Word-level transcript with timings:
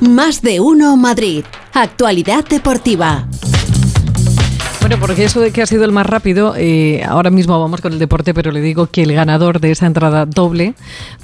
Más 0.00 0.42
de 0.42 0.60
uno 0.60 0.96
Madrid. 0.96 1.44
Actualidad 1.72 2.44
deportiva. 2.44 3.26
Bueno, 4.80 4.96
porque 5.00 5.24
eso 5.24 5.40
de 5.40 5.50
que 5.50 5.60
ha 5.60 5.66
sido 5.66 5.84
el 5.84 5.90
más 5.90 6.06
rápido, 6.06 6.54
eh, 6.56 7.02
ahora 7.04 7.30
mismo 7.30 7.58
vamos 7.58 7.80
con 7.80 7.92
el 7.92 7.98
deporte, 7.98 8.32
pero 8.32 8.52
le 8.52 8.60
digo 8.60 8.86
que 8.86 9.02
el 9.02 9.12
ganador 9.12 9.58
de 9.60 9.72
esa 9.72 9.86
entrada 9.86 10.24
doble 10.24 10.74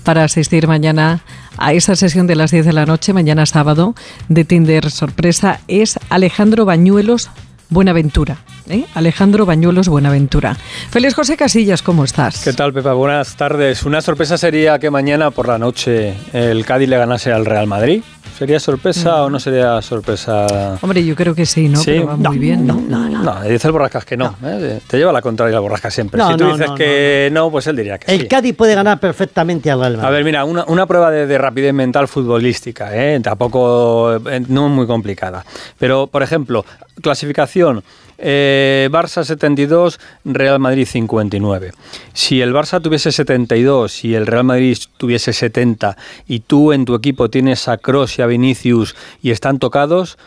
para 0.03 0.25
asistir 0.25 0.67
mañana 0.67 1.23
a 1.57 1.73
esa 1.73 1.95
sesión 1.95 2.27
de 2.27 2.35
las 2.35 2.51
10 2.51 2.67
de 2.67 2.73
la 2.73 2.85
noche, 2.85 3.13
mañana 3.13 3.47
sábado, 3.47 3.95
de 4.29 4.45
Tinder 4.45 4.91
sorpresa, 4.91 5.61
es 5.69 6.01
Alejandro 6.11 6.65
Bañuelos 6.65 7.31
Buenaventura. 7.71 8.39
¿eh? 8.69 8.87
Alejandro 8.95 9.47
Bañuelos 9.47 9.89
Buenaventura. 9.89 10.57
Feliz 10.91 11.15
José 11.15 11.37
Casillas, 11.37 11.81
¿cómo 11.81 12.05
estás? 12.05 12.43
¿Qué 12.43 12.53
tal, 12.53 12.73
Pepa? 12.73 12.93
Buenas 12.93 13.37
tardes. 13.37 13.85
Una 13.85 14.01
sorpresa 14.01 14.37
sería 14.37 14.81
que 14.81 14.91
mañana 14.91 15.31
por 15.31 15.47
la 15.47 15.59
noche 15.59 16.15
el 16.33 16.67
Cádiz 16.67 16.89
le 16.89 16.99
ganase 16.99 17.33
al 17.33 17.47
Real 17.47 17.69
Madrid. 17.69 18.03
¿Sería 18.37 18.59
sorpresa 18.59 19.23
o 19.23 19.31
no 19.31 19.39
sería 19.39 19.81
sorpresa? 19.81 20.77
Hombre, 20.83 21.05
yo 21.05 21.15
creo 21.15 21.35
que 21.35 21.47
sí, 21.47 21.69
¿no? 21.69 21.79
Sí. 21.79 21.93
Pero 21.93 22.07
va 22.09 22.17
muy 22.17 22.39
bien. 22.39 22.67
No, 22.67 22.75
no, 22.75 23.09
no. 23.09 23.23
No, 23.23 23.43
dice 23.43 23.69
el 23.69 23.73
Borrascas 23.73 24.05
que 24.05 24.17
no. 24.17 24.35
¿eh? 24.45 24.81
Te 24.87 24.99
lleva 24.99 25.13
la 25.13 25.23
contraria 25.23 25.55
el 25.57 25.61
Borrascas 25.63 25.95
siempre. 25.95 26.21
si 26.21 26.37
tú 26.37 26.47
dices 26.53 26.71
que 26.77 27.29
no, 27.33 27.51
pues 27.51 27.67
él 27.69 27.77
diría 27.77 27.99
que 27.99 28.13
el 28.13 28.23
sí. 28.23 28.29
Cádiz 28.29 28.57
puede 28.57 28.75
ganar 28.75 28.99
perfectamente 28.99 29.71
al 29.71 29.79
Madrid. 29.79 30.01
A 30.01 30.11
ver, 30.11 30.25
mira, 30.25 30.45
una, 30.45 30.65
una 30.65 30.85
prueba 30.87 31.11
de, 31.13 31.27
de 31.29 31.39
rapidez 31.39 31.73
mental 31.73 32.09
futbolística, 32.09 32.95
¿eh? 32.95 33.21
tampoco, 33.21 34.17
eh, 34.17 34.43
no 34.49 34.69
muy 34.69 34.87
complicada. 34.87 35.45
Pero, 35.79 36.09
por 36.09 36.23
ejemplo, 36.23 36.65
clasificación. 37.01 37.83
Eh, 38.19 38.89
Barça 38.93 39.25
72, 39.25 39.99
Real 40.25 40.59
Madrid 40.59 40.87
59. 40.87 41.73
Si 42.13 42.41
el 42.41 42.53
Barça 42.55 42.81
tuviese 42.81 43.11
72 43.13 44.05
y 44.05 44.15
el 44.15 44.27
Real 44.27 44.45
Madrid 44.45 44.79
tuviese 44.97 45.33
70 45.33 45.97
y 46.29 46.41
tú 46.41 46.73
en 46.73 46.85
tu 46.85 46.95
equipo 46.95 47.29
tienes 47.31 47.67
a 47.69 47.77
Kroos 47.77 48.19
y 48.19 48.23
a 48.23 48.27
Vinicius 48.27 48.95
y 49.23 49.31
están 49.31 49.59
tocados, 49.59 50.19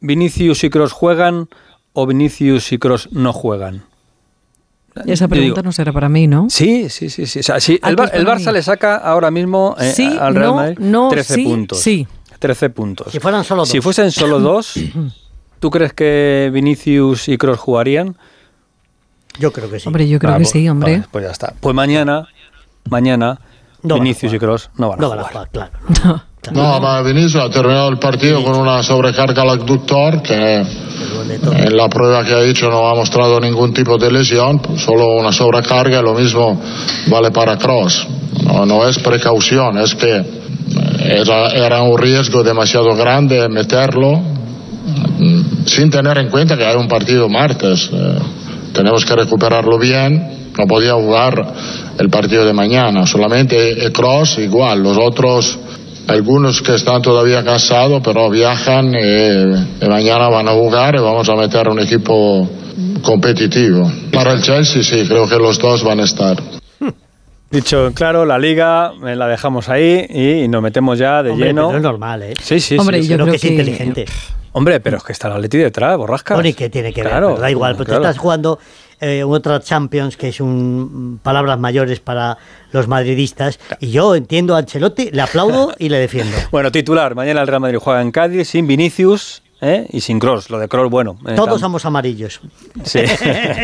¿Vinicius 0.00 0.64
y 0.64 0.70
Kroos 0.70 0.92
juegan 0.92 1.48
o 1.92 2.06
Vinicius 2.06 2.72
y 2.72 2.78
Kroos 2.78 3.08
no 3.12 3.32
juegan? 3.32 3.84
Esa 5.06 5.28
pregunta 5.28 5.60
digo, 5.60 5.62
no 5.62 5.72
será 5.72 5.92
para 5.92 6.08
mí, 6.08 6.26
¿no? 6.26 6.46
Sí, 6.48 6.88
sí, 6.88 7.10
sí. 7.10 7.26
sí. 7.26 7.40
O 7.40 7.42
sea, 7.42 7.60
sí, 7.60 7.78
Ah, 7.82 7.90
el, 7.90 7.96
Barça 7.96 8.46
mí. 8.46 8.52
le 8.54 8.62
saca 8.62 8.96
ahora 8.96 9.30
mismo 9.30 9.76
eh, 9.78 9.92
Sí, 9.94 10.06
al 10.18 10.34
Real 10.34 10.48
no, 10.50 10.54
Madrid 10.54 10.78
no, 10.78 11.08
13 11.10 11.34
sí, 11.34 11.44
puntos. 11.44 11.80
sí. 11.80 12.08
13 12.38 12.70
puntos. 12.70 13.12
Si 13.12 13.18
fueran 13.20 13.44
solo 13.44 13.62
dos. 13.62 13.68
Si 13.70 13.80
fuesen 13.80 14.10
solo 14.10 14.38
dos, 14.40 14.74
¿tú 15.60 15.70
crees 15.70 15.92
que 15.92 16.50
Vinicius 16.52 17.28
y 17.28 17.36
Kroos 17.38 17.58
jugarían? 17.58 18.16
Yo 19.38 19.52
creo 19.52 19.70
que 19.70 19.78
sí. 19.80 19.86
Hombre, 19.88 20.08
yo 20.08 20.18
creo 20.18 20.32
Ah, 20.32 20.36
que 20.38 20.42
pues- 20.44 20.50
sí, 20.52 20.68
hombre. 20.68 20.92
vale, 20.92 21.04
pues 21.10 21.24
ya 21.24 21.30
está. 21.30 21.52
Pues 21.60 21.74
mañana, 21.74 22.26
mañana, 22.88 23.38
No 23.82 23.94
Vinicius 23.96 24.32
y 24.32 24.36
jugar. 24.38 24.40
Kroos 24.40 24.70
no 24.76 24.88
van 24.90 24.98
a 24.98 25.02
no 25.02 25.08
van 25.10 25.18
a 25.18 25.22
jugar. 25.24 25.48
jugar, 25.52 25.70
claro. 25.92 26.22
No, 26.52 26.80
ma 26.80 27.02
Vinicius 27.02 27.34
ha 27.36 27.50
terminato 27.50 27.88
il 27.90 27.98
partido 27.98 28.42
con 28.44 28.56
una 28.56 28.80
sobrecarga 28.82 29.42
al 29.42 29.50
adductor 29.50 30.22
que 30.22 30.58
en 30.58 31.76
la 31.76 31.88
prueba 31.88 32.24
que 32.24 32.34
ha 32.34 32.42
hecho 32.42 32.68
no 32.70 32.86
ha 32.88 32.94
mostrado 32.94 33.40
ningún 33.40 33.74
tipo 33.74 33.98
de 33.98 34.12
lesión, 34.12 34.60
solo 34.78 35.16
una 35.16 35.32
sobrecarga, 35.32 36.00
lo 36.02 36.14
mismo 36.14 36.60
vale 37.08 37.32
para 37.32 37.58
Cross. 37.58 38.06
No, 38.44 38.64
no 38.64 38.86
es 38.88 38.96
precaución, 39.00 39.76
es 39.78 39.96
que 39.96 40.24
era, 41.00 41.48
era 41.50 41.82
un 41.82 41.98
riesgo 41.98 42.44
demasiado 42.44 42.94
grande 42.94 43.48
meterlo 43.48 44.20
sin 45.66 45.90
tener 45.90 46.18
en 46.18 46.28
cuenta 46.28 46.56
que 46.56 46.64
hay 46.64 46.76
un 46.76 46.88
partido 46.88 47.28
martes. 47.28 47.90
eh, 47.92 48.18
tenemos 48.72 49.04
que 49.04 49.14
recuperarlo 49.16 49.78
bien, 49.78 50.50
no 50.58 50.66
podía 50.66 50.94
jugar 50.94 51.54
el 51.98 52.10
partido 52.10 52.44
de 52.44 52.52
mañana, 52.52 53.06
solamente 53.06 53.90
Cross 53.92 54.38
igual, 54.38 54.82
los 54.82 54.96
otros 54.98 55.58
algunos 56.08 56.62
que 56.62 56.74
están 56.76 57.02
todavía 57.02 57.42
cansados, 57.42 58.00
pero 58.04 58.30
viajan 58.30 58.94
y, 58.94 59.84
y 59.84 59.88
mañana 59.88 60.28
van 60.28 60.46
a 60.48 60.52
jugar 60.52 60.94
y 60.94 60.98
vamos 61.00 61.28
a 61.28 61.34
meter 61.34 61.68
un 61.68 61.80
equipo 61.80 62.48
competitivo. 63.02 63.90
Para 64.12 64.32
el 64.34 64.42
Chelsea 64.42 64.82
sí, 64.82 65.04
creo 65.08 65.26
que 65.28 65.36
los 65.36 65.58
dos 65.58 65.82
van 65.82 66.00
a 66.00 66.04
estar. 66.04 66.36
Dicho 67.50 67.92
claro, 67.94 68.24
la 68.26 68.38
liga 68.38 68.92
eh, 69.06 69.14
la 69.16 69.26
dejamos 69.28 69.68
ahí 69.68 70.04
y 70.10 70.48
nos 70.48 70.62
metemos 70.62 70.98
ya 70.98 71.22
de 71.22 71.30
Hombre, 71.30 71.48
lleno. 71.48 71.68
pero 71.68 71.78
es 71.78 71.82
normal, 71.82 72.22
¿eh? 72.24 72.34
Sí, 72.42 72.60
sí, 72.60 72.76
Hombre, 72.78 73.02
sí. 73.02 73.08
yo 73.08 73.14
Creo 73.16 73.26
creo 73.26 73.32
que 73.32 73.36
es 73.36 73.42
que- 73.42 73.48
inteligente. 73.48 74.04
Hombre, 74.56 74.80
pero 74.80 74.96
es 74.96 75.02
que 75.04 75.12
está 75.12 75.28
el 75.28 75.34
Atleti 75.34 75.58
detrás, 75.58 75.98
borrascas. 75.98 76.34
Bueno, 76.34 76.48
¿y 76.48 76.54
qué 76.54 76.70
tiene 76.70 76.90
que 76.94 77.02
Claro, 77.02 77.26
ver? 77.26 77.34
Pero 77.34 77.42
da 77.42 77.50
igual, 77.50 77.74
pero 77.74 77.84
claro. 77.84 78.00
tú 78.00 78.06
estás 78.08 78.18
jugando 78.18 78.58
eh, 79.02 79.22
otra 79.22 79.60
Champions, 79.60 80.16
que 80.16 80.28
es 80.28 80.40
un 80.40 81.20
palabras 81.22 81.58
mayores 81.58 82.00
para 82.00 82.38
los 82.72 82.88
madridistas, 82.88 83.58
y 83.80 83.90
yo 83.90 84.14
entiendo 84.14 84.54
a 84.56 84.58
Ancelotti, 84.60 85.10
le 85.10 85.20
aplaudo 85.20 85.74
y 85.78 85.90
le 85.90 85.98
defiendo. 85.98 86.34
Bueno, 86.50 86.72
titular, 86.72 87.14
mañana 87.14 87.42
el 87.42 87.48
Real 87.48 87.60
Madrid 87.60 87.76
juega 87.78 88.00
en 88.00 88.10
Cádiz 88.12 88.48
sin 88.48 88.66
Vinicius 88.66 89.42
¿eh? 89.60 89.86
y 89.90 90.00
sin 90.00 90.18
Cross. 90.18 90.48
Lo 90.48 90.58
de 90.58 90.68
Cross, 90.68 90.90
bueno. 90.90 91.18
eh, 91.28 91.34
Todos 91.36 91.60
somos 91.60 91.84
amarillos. 91.84 92.40
Sí. 92.82 93.00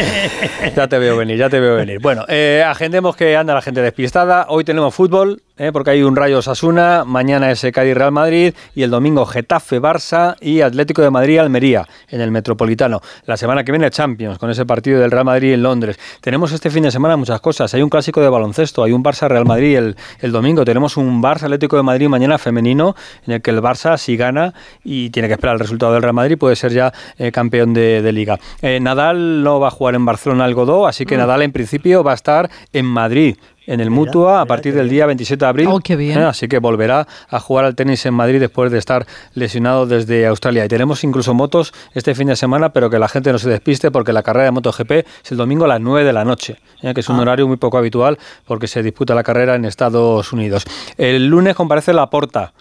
ya 0.77 0.89
te 0.89 0.99
veo 0.99 1.17
venir, 1.17 1.39
ya 1.39 1.49
te 1.49 1.59
veo 1.61 1.77
venir. 1.77 2.01
Bueno, 2.01 2.25
eh, 2.29 2.63
agendemos 2.67 3.17
que 3.17 3.37
anda 3.37 3.55
la 3.55 3.63
gente 3.63 3.81
despistada. 3.81 4.47
Hoy 4.51 4.65
tenemos 4.65 4.95
fútbol, 4.95 5.43
eh, 5.57 5.71
porque 5.73 5.91
hay 5.91 6.03
un 6.03 6.17
Rayo 6.17 6.43
Sasuna, 6.43 7.05
mañana 7.05 7.51
es 7.51 7.67
Cádiz 7.73 7.95
Real 7.95 8.13
Madrid 8.13 8.55
y 8.75 8.83
el 8.83 8.91
domingo 8.91 9.27
Getafe 9.27 9.81
Barça 9.81 10.37
y 10.41 10.61
Atlético 10.61 11.03
de 11.03 11.11
Madrid 11.11 11.39
Almería 11.39 11.87
en 12.09 12.21
el 12.21 12.31
Metropolitano. 12.31 13.01
La 13.27 13.37
semana 13.37 13.65
que 13.65 13.73
viene 13.73 13.91
Champions 13.91 14.39
con 14.39 14.51
ese 14.51 14.67
partido 14.67 15.01
del 15.01 15.11
Real 15.11 15.25
Madrid 15.25 15.53
en 15.53 15.63
Londres. 15.63 15.99
Tenemos 16.21 16.53
este 16.53 16.71
fin 16.71 16.83
de 16.83 16.91
semana 16.91 17.17
muchas 17.17 17.41
cosas. 17.41 17.73
Hay 17.75 17.83
un 17.83 17.91
clásico 17.91 18.21
de 18.21 18.29
baloncesto, 18.29 18.83
hay 18.83 18.93
un 18.93 19.05
Barça 19.05 19.29
Real 19.29 19.45
Madrid 19.45 19.77
el, 19.77 19.97
el 20.21 20.33
domingo. 20.33 20.65
Tenemos 20.65 20.97
un 20.97 21.23
Barça 21.23 21.45
Atlético 21.45 21.77
de 21.77 21.83
Madrid 21.83 22.09
mañana 22.09 22.39
femenino 22.39 22.95
en 23.27 23.35
el 23.35 23.43
que 23.43 23.51
el 23.51 23.61
Barça 23.61 23.97
si 23.99 24.17
gana 24.17 24.55
y 24.83 25.11
tiene 25.11 25.29
que 25.29 25.35
esperar 25.35 25.55
el 25.55 25.61
resultado 25.61 25.93
del 25.93 26.03
Real 26.03 26.15
Madrid 26.15 26.39
puede 26.39 26.57
ser 26.57 26.73
ya 26.73 26.93
eh, 27.19 27.31
campeón 27.31 27.75
de, 27.75 28.03
de 28.03 28.13
liga. 28.13 28.39
Eh, 28.63 28.81
Nadal 28.81 29.43
no 29.43 29.61
va 29.61 29.69
a 29.69 29.71
jugar 29.71 29.95
en 29.95 30.05
Barcelona 30.05 30.45
al 30.45 30.55
Godó, 30.55 30.87
así 30.87 31.07
que 31.07 31.17
Nadal 31.17 31.43
en 31.43 31.53
principio 31.53 32.03
va 32.03 32.13
a 32.13 32.15
estar 32.15 32.51
en 32.73 32.87
Madrid. 32.87 33.37
En 33.67 33.81
el 33.81 33.91
Mutua 33.91 34.41
a 34.41 34.47
partir 34.47 34.75
del 34.75 34.89
día 34.89 35.07
27 35.07 35.45
de 35.45 35.49
abril. 35.49 35.69
Oh, 35.71 35.79
qué 35.79 35.95
bien. 35.95 36.19
Eh, 36.19 36.25
Así 36.25 36.49
que 36.49 36.59
volverá 36.59 37.07
a 37.29 37.39
jugar 37.39 37.65
al 37.65 37.75
tenis 37.77 38.05
en 38.07 38.15
Madrid 38.15 38.41
después 38.41 38.73
de 38.73 38.79
estar 38.79 39.07
lesionado 39.35 39.87
desde 39.87 40.27
Australia. 40.27 40.65
Y 40.65 40.69
tenemos 40.69 41.05
incluso 41.05 41.33
motos 41.33 41.73
este 41.95 42.15
fin 42.17 42.27
de 42.27 42.35
semana, 42.37 42.73
pero 42.73 42.91
que 42.91 42.99
la 42.99 43.09
gente 43.09 43.31
no 43.31 43.39
se 43.39 43.49
despiste 43.49 43.91
porque 43.93 44.13
la 44.13 44.23
carrera 44.25 44.47
de 44.47 44.51
MotoGP 44.51 44.91
es 45.25 45.31
el 45.31 45.37
domingo 45.37 45.65
a 45.65 45.69
las 45.69 45.81
9 45.81 46.05
de 46.05 46.13
la 46.13 46.25
noche, 46.25 46.57
eh, 46.83 46.93
que 46.93 47.01
es 47.01 47.09
un 47.09 47.17
Ah. 47.17 47.23
horario 47.23 47.47
muy 47.47 47.57
poco 47.57 47.79
habitual 47.79 48.19
porque 48.47 48.67
se 48.67 48.83
disputa 48.83 49.15
la 49.15 49.23
carrera 49.23 49.55
en 49.55 49.65
Estados 49.65 50.33
Unidos. 50.33 50.65
El 50.99 51.29
lunes 51.29 51.55
comparece 51.55 51.93
la 51.93 52.11
porta. 52.11 52.53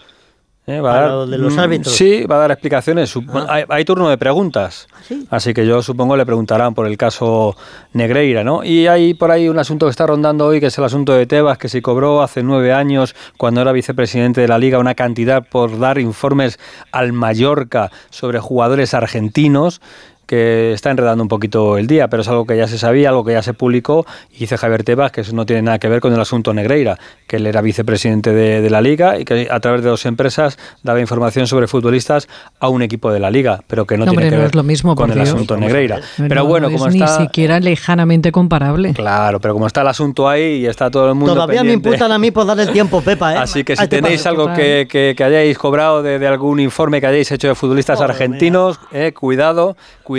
Eh, 0.64 0.80
va 0.80 0.92
a 0.96 1.00
dar- 1.00 1.10
lo 1.10 1.26
de 1.26 1.38
los 1.38 1.56
mm, 1.56 1.58
árbitros. 1.58 1.94
Sí, 1.96 2.24
va 2.24 2.36
a 2.36 2.38
dar 2.38 2.52
explicaciones. 2.52 3.12
Ah. 3.34 3.46
Hay, 3.48 3.64
hay 3.68 3.84
turno 3.84 4.08
de 4.08 4.16
preguntas. 4.16 4.86
sí? 5.08 5.26
Así 5.28 5.52
que 5.52 5.66
yo 5.66 5.82
supongo 5.82 6.16
le 6.16 6.24
preguntarán 6.24 6.72
por 6.72 6.86
el 6.86 6.96
caso 6.96 7.56
Negreira, 7.94 8.44
¿no? 8.44 8.62
Y 8.62 8.86
hay 8.86 9.14
por 9.14 9.32
ahí 9.32 9.48
un 9.48 9.58
asunto 9.58 9.86
que 9.86 9.90
está 9.90 10.06
rondando 10.06 10.46
hoy, 10.46 10.60
que 10.60 10.66
es 10.66 10.78
el 10.78 10.84
asunto 10.84 11.14
de 11.14 11.26
Tebas, 11.26 11.58
que 11.58 11.68
se 11.68 11.82
cobró 11.82 12.22
hace 12.22 12.44
nueve 12.44 12.72
años, 12.72 13.16
cuando 13.38 13.60
era 13.60 13.72
vicepresidente 13.72 14.40
de 14.40 14.46
la 14.48 14.58
Liga, 14.58 14.78
una 14.78 14.94
cantidad 14.94 15.44
por 15.44 15.80
dar 15.80 15.98
informes 15.98 16.60
al 16.92 17.12
Mallorca 17.12 17.90
sobre 18.10 18.38
jugadores 18.38 18.94
argentinos 18.94 19.80
que 20.26 20.72
está 20.72 20.90
enredando 20.90 21.22
un 21.22 21.28
poquito 21.28 21.76
el 21.78 21.86
día, 21.86 22.08
pero 22.08 22.22
es 22.22 22.28
algo 22.28 22.46
que 22.46 22.56
ya 22.56 22.66
se 22.66 22.78
sabía, 22.78 23.10
algo 23.10 23.24
que 23.24 23.32
ya 23.32 23.42
se 23.42 23.52
publicó, 23.54 24.06
y 24.30 24.38
dice 24.40 24.56
Javier 24.56 24.82
Tebas 24.84 25.12
que 25.12 25.20
eso 25.22 25.34
no 25.34 25.44
tiene 25.46 25.62
nada 25.62 25.78
que 25.78 25.88
ver 25.88 26.00
con 26.00 26.12
el 26.14 26.20
asunto 26.20 26.54
Negreira, 26.54 26.98
que 27.26 27.36
él 27.36 27.46
era 27.46 27.60
vicepresidente 27.60 28.32
de, 28.32 28.60
de 28.62 28.70
la 28.70 28.80
Liga 28.80 29.18
y 29.18 29.24
que 29.24 29.48
a 29.50 29.60
través 29.60 29.82
de 29.82 29.90
dos 29.90 30.06
empresas 30.06 30.58
daba 30.82 31.00
información 31.00 31.46
sobre 31.46 31.66
futbolistas 31.66 32.28
a 32.60 32.68
un 32.68 32.82
equipo 32.82 33.12
de 33.12 33.20
la 33.20 33.30
Liga, 33.30 33.60
pero 33.66 33.86
que 33.86 33.96
no, 33.98 34.06
No, 34.06 34.12
tiene 34.12 34.24
hombre, 34.26 34.30
que 34.30 34.36
no 34.36 34.40
ver 34.42 34.50
es 34.50 34.54
lo 34.54 34.62
mismo, 34.62 34.94
con 34.94 35.10
el 35.10 35.16
Dios. 35.16 35.28
asunto 35.28 35.56
Negreira. 35.56 35.98
No, 36.18 36.28
Pero 36.28 36.42
no 36.42 36.46
bueno, 36.46 36.68
es 36.68 36.72
como 36.74 36.88
ni 36.88 37.00
está... 37.00 37.18
siquiera 37.18 37.60
lejanamente 37.60 38.32
comparable. 38.32 38.94
Claro, 38.94 39.40
pero 39.40 39.54
como 39.54 39.66
está 39.66 39.82
el 39.82 39.88
asunto 39.88 40.28
ahí 40.28 40.62
y 40.62 40.66
está 40.66 40.90
todo 40.90 41.08
el 41.08 41.14
mundo 41.14 41.34
Todavía 41.34 41.62
me 41.64 41.72
imputan 41.72 42.10
a 42.12 42.18
mí 42.18 42.30
por 42.30 42.46
darle 42.46 42.62
el 42.64 42.72
tiempo, 42.72 43.00
Pepa, 43.02 43.34
¿eh? 43.34 43.38
Así 43.42 43.64
que 43.64 43.76
si 43.76 43.86
tenéis 43.88 44.24
algo 44.26 44.52
que, 44.54 44.86
que- 44.88 45.14
que 45.16 45.24
hayáis 45.24 45.58
cobrado 45.58 46.02
de, 46.02 46.18
de 46.18 46.26
algún 46.26 46.60
informe 46.60 47.00
que 47.00 47.06
hayáis 47.08 47.30
hecho 47.32 47.48
de 47.48 47.54
futbolistas 47.54 48.00
argentinos, 48.00 48.78
eh, 48.92 49.12
cuidado, 49.12 49.76
cuidado. 50.02 50.11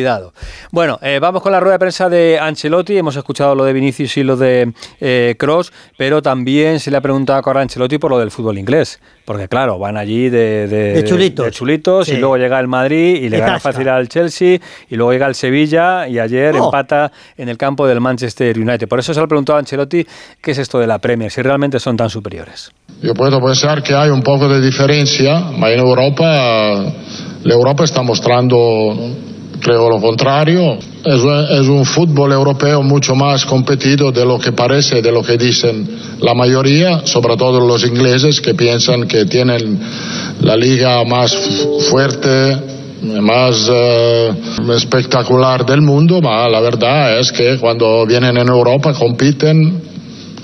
Bueno, 0.71 0.97
eh, 1.01 1.19
vamos 1.21 1.41
con 1.41 1.51
la 1.51 1.59
rueda 1.59 1.73
de 1.73 1.79
prensa 1.79 2.09
de 2.09 2.39
Ancelotti. 2.39 2.97
Hemos 2.97 3.15
escuchado 3.15 3.55
lo 3.55 3.63
de 3.65 3.73
Vinicius 3.73 4.17
y 4.17 4.23
lo 4.23 4.35
de 4.35 4.73
Cross, 5.37 5.71
pero 5.97 6.21
también 6.21 6.79
se 6.79 6.89
le 6.91 6.97
ha 6.97 7.01
preguntado 7.01 7.41
a 7.45 7.61
Ancelotti 7.61 7.97
por 7.97 8.11
lo 8.11 8.19
del 8.19 8.31
fútbol 8.31 8.57
inglés. 8.57 8.99
Porque 9.25 9.47
claro, 9.47 9.79
van 9.79 9.95
allí 9.97 10.29
de, 10.29 10.67
de- 10.67 10.93
De 10.93 11.03
chulitos. 11.03 11.45
de 11.45 11.51
chulitos 11.51 12.09
y 12.09 12.17
luego 12.17 12.35
llega 12.37 12.59
el 12.59 12.67
Madrid 12.67 13.15
y 13.23 13.29
le 13.29 13.37
Y 13.37 13.39
gana 13.39 13.53
tasca. 13.53 13.71
fácil 13.71 13.87
al 13.89 14.09
Chelsea 14.09 14.59
y 14.89 14.95
luego 14.95 15.13
llega 15.13 15.27
el 15.27 15.35
Sevilla 15.35 16.07
y 16.07 16.19
ayer 16.19 16.55
Oh. 16.59 16.65
empata 16.65 17.11
en 17.37 17.47
el 17.49 17.57
campo 17.57 17.87
del 17.87 18.01
Manchester 18.01 18.57
United. 18.59 18.87
Por 18.87 18.99
eso 18.99 19.13
se 19.13 19.19
le 19.19 19.23
ha 19.23 19.27
preguntado 19.27 19.57
a 19.57 19.59
Ancelotti 19.59 20.05
qué 20.41 20.51
es 20.51 20.57
esto 20.57 20.77
de 20.79 20.87
la 20.87 20.99
Premier, 20.99 21.31
si 21.31 21.41
realmente 21.41 21.79
son 21.79 21.95
tan 21.95 22.09
superiores. 22.09 22.71
Io 23.01 23.13
puedo 23.13 23.39
pensare 23.41 23.81
che 23.81 23.93
hay 23.93 24.09
un 24.09 24.21
poco 24.21 24.47
de 24.49 24.59
diferencia, 24.61 25.39
ma 25.57 25.69
in 25.71 25.79
Europa 25.79 26.83
l'Europa 27.43 27.85
sta 27.85 28.01
mostrando 28.01 28.57
creo 29.63 29.89
lo 29.89 29.99
contrario. 29.99 30.77
Es, 31.03 31.21
es, 31.51 31.67
un 31.67 31.85
fútbol 31.85 32.31
europeo 32.31 32.83
mucho 32.83 33.15
más 33.15 33.45
competido 33.45 34.11
de 34.11 34.25
lo 34.25 34.37
que 34.37 34.51
parece, 34.51 35.01
de 35.01 35.11
lo 35.11 35.23
que 35.23 35.37
dicen 35.37 35.87
la 36.19 36.33
mayoría, 36.33 37.01
sobre 37.05 37.35
todo 37.35 37.59
los 37.65 37.85
ingleses 37.85 38.41
que 38.41 38.53
piensan 38.53 39.07
que 39.07 39.25
tienen 39.25 39.79
la 40.41 40.55
liga 40.55 41.03
más 41.03 41.35
fuerte, 41.89 42.57
más 43.21 43.69
eh, 43.71 44.33
espectacular 44.75 45.65
del 45.65 45.81
mundo, 45.81 46.19
pero 46.21 46.49
la 46.49 46.59
verdad 46.61 47.19
es 47.19 47.31
que 47.31 47.57
cuando 47.57 48.05
vienen 48.05 48.37
en 48.37 48.47
Europa 48.47 48.93
compiten 48.93 49.92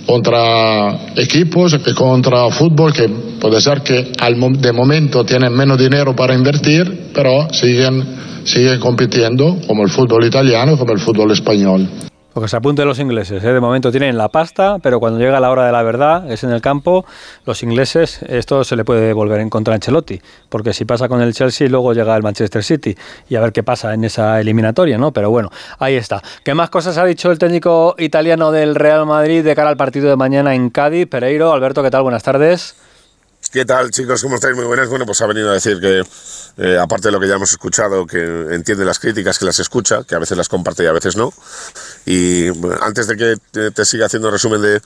contra 0.09 1.13
equipos 1.17 1.77
contra 1.93 2.49
fútbol 2.49 2.91
que 2.91 3.07
puede 3.39 3.61
ser 3.61 3.81
que 3.81 4.11
de 4.57 4.73
momento 4.73 5.23
tienen 5.23 5.53
menos 5.53 5.77
dinero 5.77 6.15
para 6.15 6.33
invertir, 6.33 7.11
pero 7.13 7.47
siguen 7.53 8.17
sigue 8.43 8.79
compitiendo 8.79 9.57
como 9.67 9.83
el 9.83 9.89
fútbol 9.89 10.25
italiano, 10.25 10.77
como 10.77 10.93
el 10.93 10.99
fútbol 10.99 11.29
español. 11.29 11.87
Porque 12.33 12.47
se 12.47 12.57
apunten 12.57 12.87
los 12.87 12.99
ingleses, 12.99 13.43
¿eh? 13.43 13.53
de 13.53 13.59
momento 13.59 13.91
tienen 13.91 14.15
la 14.17 14.29
pasta, 14.29 14.77
pero 14.83 14.99
cuando 14.99 15.19
llega 15.19 15.39
la 15.39 15.49
hora 15.49 15.65
de 15.65 15.71
la 15.71 15.81
verdad, 15.81 16.31
es 16.31 16.43
en 16.43 16.51
el 16.51 16.61
campo, 16.61 17.05
los 17.45 17.63
ingleses, 17.63 18.21
esto 18.27 18.63
se 18.63 18.75
le 18.75 18.85
puede 18.85 19.13
volver 19.13 19.39
en 19.39 19.49
contra 19.49 19.73
a 19.73 19.75
Ancelotti, 19.75 20.21
porque 20.47 20.73
si 20.73 20.85
pasa 20.85 21.09
con 21.09 21.21
el 21.21 21.33
Chelsea, 21.33 21.67
luego 21.67 21.93
llega 21.93 22.15
el 22.15 22.21
Manchester 22.21 22.63
City, 22.63 22.95
y 23.29 23.35
a 23.35 23.41
ver 23.41 23.51
qué 23.51 23.63
pasa 23.63 23.95
en 23.95 24.03
esa 24.03 24.39
eliminatoria, 24.39 24.99
¿no? 24.99 25.11
Pero 25.11 25.31
bueno, 25.31 25.49
ahí 25.79 25.95
está. 25.95 26.21
¿Qué 26.43 26.53
más 26.53 26.69
cosas 26.69 26.99
ha 26.99 27.05
dicho 27.05 27.31
el 27.31 27.39
técnico 27.39 27.95
italiano 27.97 28.51
del 28.51 28.75
Real 28.75 29.07
Madrid 29.07 29.43
de 29.43 29.55
cara 29.55 29.69
al 29.69 29.77
partido 29.77 30.07
de 30.07 30.15
mañana 30.15 30.53
en 30.53 30.69
Cádiz? 30.69 31.07
Pereiro, 31.07 31.51
Alberto, 31.51 31.81
¿qué 31.81 31.89
tal? 31.89 32.03
Buenas 32.03 32.23
tardes. 32.23 32.75
¿Qué 33.51 33.65
tal, 33.65 33.89
chicos? 33.89 34.21
¿Cómo 34.21 34.35
estáis? 34.35 34.55
Muy 34.55 34.65
buenas. 34.65 34.89
Bueno, 34.89 35.07
pues 35.07 35.19
ha 35.21 35.25
venido 35.25 35.49
a 35.49 35.53
decir 35.53 35.79
que, 35.81 36.03
eh, 36.57 36.77
aparte 36.77 37.07
de 37.07 37.11
lo 37.11 37.19
que 37.19 37.27
ya 37.27 37.33
hemos 37.33 37.49
escuchado, 37.49 38.05
que 38.05 38.19
entiende 38.51 38.85
las 38.85 38.99
críticas, 38.99 39.39
que 39.39 39.45
las 39.45 39.59
escucha, 39.59 40.03
que 40.03 40.13
a 40.13 40.19
veces 40.19 40.37
las 40.37 40.47
comparte 40.47 40.83
y 40.83 40.85
a 40.85 40.91
veces 40.91 41.15
no. 41.15 41.33
Y 42.05 42.47
antes 42.81 43.07
de 43.07 43.17
que 43.17 43.71
te, 43.71 43.85
siga 43.85 44.05
haciendo 44.05 44.29
resumen 44.29 44.61
de 44.61 44.81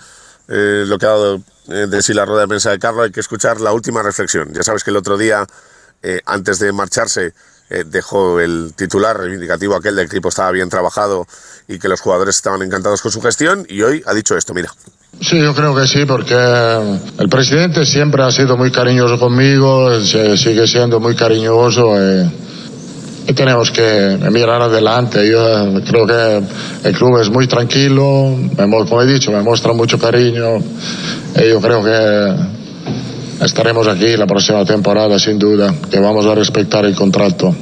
eh, 0.47 0.85
lo 0.87 0.97
que 0.97 1.05
ha 1.05 1.09
dado 1.09 1.41
eh, 1.67 1.87
de 1.89 2.01
sí 2.01 2.13
la 2.13 2.23
rueda 2.23 2.43
de 2.43 2.47
prensa 2.47 2.71
de 2.71 2.79
Carlos, 2.79 3.03
hay 3.03 3.11
que 3.11 3.19
escuchar 3.19 3.59
la 3.59 3.73
última 3.73 4.01
reflexión. 4.01 4.53
Ya 4.53 4.63
sabes 4.63 4.85
que 4.85 4.91
el 4.91 4.97
otro 4.97 5.17
día, 5.17 5.45
antes 6.25 6.59
de 6.59 6.71
marcharse, 6.71 7.33
dejó 7.85 8.39
el 8.39 8.73
titular 8.75 9.17
reivindicativo 9.17 9.75
aquel 9.75 9.95
del 9.95 10.05
equipo 10.05 10.29
estaba 10.29 10.51
bien 10.51 10.69
trabajado 10.69 11.25
y 11.67 11.79
que 11.79 11.87
los 11.87 12.01
jugadores 12.01 12.35
estaban 12.35 12.61
encantados 12.61 13.01
con 13.01 13.11
su 13.11 13.21
gestión. 13.21 13.65
Y 13.69 13.81
hoy 13.81 14.03
ha 14.05 14.13
dicho 14.13 14.37
esto, 14.37 14.53
mira. 14.53 14.69
Sí, 15.21 15.39
yo 15.39 15.53
creo 15.53 15.75
que 15.75 15.87
sí, 15.87 16.05
porque 16.05 16.35
el 17.19 17.29
presidente 17.29 17.85
siempre 17.85 18.23
ha 18.23 18.31
sido 18.31 18.57
muy 18.57 18.71
cariñoso 18.71 19.19
conmigo, 19.19 19.99
sigue 20.01 20.67
siendo 20.67 20.99
muy 20.99 21.15
cariñoso 21.15 21.93
eh, 21.99 22.29
y, 23.27 23.33
tenemos 23.33 23.71
que 23.71 24.17
mirar 24.31 24.61
adelante. 24.63 25.29
Yo 25.29 25.81
creo 25.87 26.07
que 26.07 26.87
el 26.87 26.95
club 26.95 27.19
es 27.19 27.29
muy 27.29 27.47
tranquilo, 27.47 28.35
como 28.57 29.01
he 29.01 29.05
dicho, 29.05 29.31
me 29.31 29.41
muestra 29.41 29.73
mucho 29.73 29.97
cariño 29.99 30.59
yo 31.41 31.59
creo 31.59 31.83
que 31.83 32.62
estaremos 33.45 33.87
aquí 33.87 34.15
la 34.17 34.27
próxima 34.27 34.65
temporada 34.65 35.19
sin 35.19 35.39
duda, 35.39 35.73
que 35.89 35.99
vamos 35.99 36.25
a 36.25 36.35
respetar 36.35 36.85
el 36.85 36.95
contrato. 36.95 37.55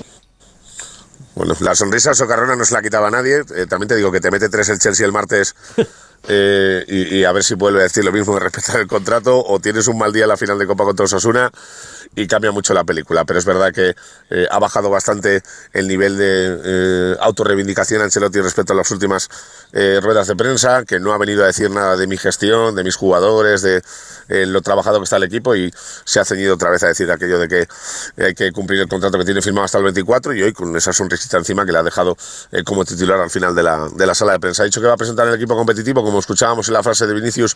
Bueno, 1.36 1.56
la 1.62 1.75
sonrisa 1.75 2.13
socarrona 2.13 2.56
no 2.56 2.66
se 2.66 2.74
la 2.74 2.81
quitaba 2.81 3.07
a 3.07 3.12
nadie. 3.12 3.38
Eh, 3.56 3.66
también 3.68 3.88
te 3.88 3.95
digo 3.95 4.12
que 4.12 4.19
te 4.19 4.30
mete 4.30 4.50
tres 4.50 4.69
el 4.69 4.80
Chelsea 4.80 5.06
el 5.06 5.12
martes 5.12 5.56
eh, 6.27 6.85
y, 6.88 7.23
a 7.23 7.31
ver 7.31 7.44
si 7.44 7.56
vuelve 7.56 7.79
a 7.79 7.83
decir 7.83 8.06
lo 8.06 8.12
mismo 8.12 8.33
de 8.35 8.41
respetar 8.41 8.79
el 8.79 8.88
contrato 8.88 9.44
o 9.44 9.59
tienes 9.59 9.88
un 9.88 9.97
mal 9.97 10.13
día 10.13 10.23
en 10.23 10.29
la 10.29 10.38
final 10.38 10.59
de 10.59 10.68
Copa 10.68 10.83
contra 10.83 11.06
Osasuna 11.06 11.51
y 12.15 12.27
cambia 12.27 12.51
mucho 12.51 12.73
la 12.73 12.83
película. 12.83 13.25
Pero 13.25 13.39
es 13.39 13.45
verdad 13.45 13.71
que 13.73 13.95
eh, 14.29 14.47
ha 14.50 14.59
bajado 14.59 14.89
bastante 14.89 15.44
el 15.73 15.88
nivel 15.88 16.18
de 16.18 16.59
eh, 16.63 17.18
autorreivindicación 17.19 18.01
Ancelotti 18.01 18.41
respecto 18.41 18.73
a 18.73 18.75
las 18.75 18.91
últimas 18.91 19.29
eh, 19.73 20.00
ruedas 20.01 20.27
de 20.27 20.35
prensa, 20.35 20.83
que 20.85 21.00
no 21.00 21.13
ha 21.13 21.18
venido 21.18 21.44
a 21.44 21.47
decir 21.47 21.69
nada 21.69 21.95
de 21.95 22.07
mi 22.07 22.18
gestión, 22.18 22.75
de 22.75 22.83
mis 22.83 22.95
jugadores, 22.95 23.62
de 23.62 23.81
lo 24.27 24.62
trabajado 24.62 25.00
que 25.00 25.03
está 25.03 25.18
el 25.18 25.23
equipo 25.23 25.57
y 25.57 25.73
se 26.06 26.21
ha 26.21 26.25
ceñido 26.25 26.53
otra 26.53 26.69
vez 26.69 26.81
a 26.83 26.88
decir 26.88 27.12
aquello 27.12 27.38
de 27.38 27.50
que 27.50 27.68
hay 28.23 28.33
que 28.33 28.53
cumplir 28.53 28.79
el 28.79 28.88
contrato 28.88 29.18
que 29.18 29.25
tiene 29.25 29.41
firmado 29.41 29.65
hasta 29.65 29.77
el 29.77 29.83
24 29.83 30.33
y 30.33 30.44
hoy 30.44 30.53
con 30.53 30.73
esa 30.77 30.94
sonrisita 30.94 31.38
encima 31.38 31.65
que 31.65 31.73
le 31.73 31.79
ha 31.79 31.83
dejado 31.83 32.15
como 32.63 32.85
titular 32.85 33.19
al 33.19 33.29
final 33.29 33.53
de 33.53 33.63
la, 33.63 33.89
de 33.94 34.06
la 34.06 34.15
sala 34.15 34.31
de 34.33 34.39
prensa. 34.39 34.63
Ha 34.63 34.65
dicho 34.68 34.79
que 34.79 34.88
va 34.88 34.94
a 34.94 34.97
presentar 34.97 35.27
el 35.27 35.33
equipo 35.33 35.53
competitivo, 35.57 36.01
como 36.12 36.19
escuchábamos 36.19 36.68
en 36.68 36.74
la 36.74 36.84
frase 36.84 37.08
de 37.08 37.13
Vinicius 37.13 37.56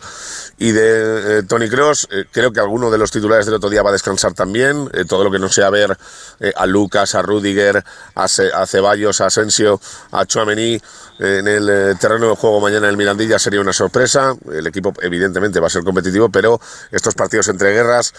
y 0.56 0.72
de 0.72 1.42
Tony 1.42 1.68
Cross. 1.68 2.08
creo 2.32 2.50
que 2.50 2.58
alguno 2.58 2.90
de 2.90 2.96
los 2.96 3.10
titulares 3.10 3.44
del 3.44 3.56
otro 3.56 3.68
día 3.68 3.82
va 3.82 3.90
a 3.90 3.92
descansar 3.92 4.32
también 4.32 4.88
eh, 4.94 5.04
todo 5.04 5.24
lo 5.24 5.30
que 5.30 5.38
no 5.38 5.50
sea 5.50 5.68
ver 5.68 5.94
eh, 6.40 6.54
a 6.56 6.64
Lucas, 6.64 7.14
a 7.14 7.20
Rudiger, 7.20 7.84
a, 8.14 8.66
Ceballos, 8.66 9.20
a 9.20 9.26
Asensio, 9.26 9.78
a 10.10 10.24
Chouameni 10.24 10.74
eh, 10.74 10.80
en 11.18 11.48
el 11.48 11.98
terreno 11.98 12.30
de 12.30 12.36
juego 12.36 12.60
mañana 12.60 12.86
en 12.86 12.92
el 12.92 12.96
Mirandilla 12.96 13.38
sería 13.38 13.60
una 13.60 13.74
sorpresa. 13.74 14.34
El 14.50 14.66
equipo 14.66 14.94
evidentemente 15.02 15.60
va 15.60 15.66
a 15.66 15.70
ser 15.70 15.84
competitivo, 15.84 16.30
pero 16.30 16.58
estos 16.90 17.14
partidos 17.14 17.48
entre 17.48 17.72
guerras, 17.72 18.14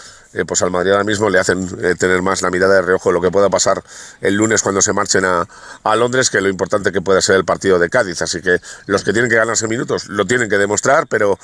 pues 0.46 0.62
al 0.62 0.70
Madrid 0.70 0.92
ahora 0.92 1.04
mismo 1.04 1.28
le 1.28 1.40
hacen 1.40 1.66
tener 1.96 2.22
más 2.22 2.42
la 2.42 2.50
mirada 2.50 2.76
de 2.76 2.82
reojo 2.82 3.10
lo 3.10 3.20
que 3.20 3.30
pueda 3.32 3.48
pasar 3.48 3.82
el 4.20 4.34
lunes 4.34 4.62
cuando 4.62 4.82
se 4.82 4.92
marchen 4.92 5.24
a, 5.24 5.48
a, 5.82 5.96
Londres, 5.96 6.30
que 6.30 6.40
lo 6.40 6.48
importante 6.48 6.92
que 6.92 7.00
puede 7.00 7.22
ser 7.22 7.36
el 7.36 7.44
partido 7.44 7.78
de 7.78 7.88
Cádiz. 7.88 8.22
Así 8.22 8.40
que 8.40 8.60
los 8.86 9.02
que 9.02 9.12
tienen 9.12 9.30
que 9.30 9.36
ganarse 9.36 9.66
minutos 9.66 10.06
lo 10.08 10.26
tienen 10.28 10.48
que 10.48 10.58
demostrar, 10.58 11.06
pero 11.08 11.38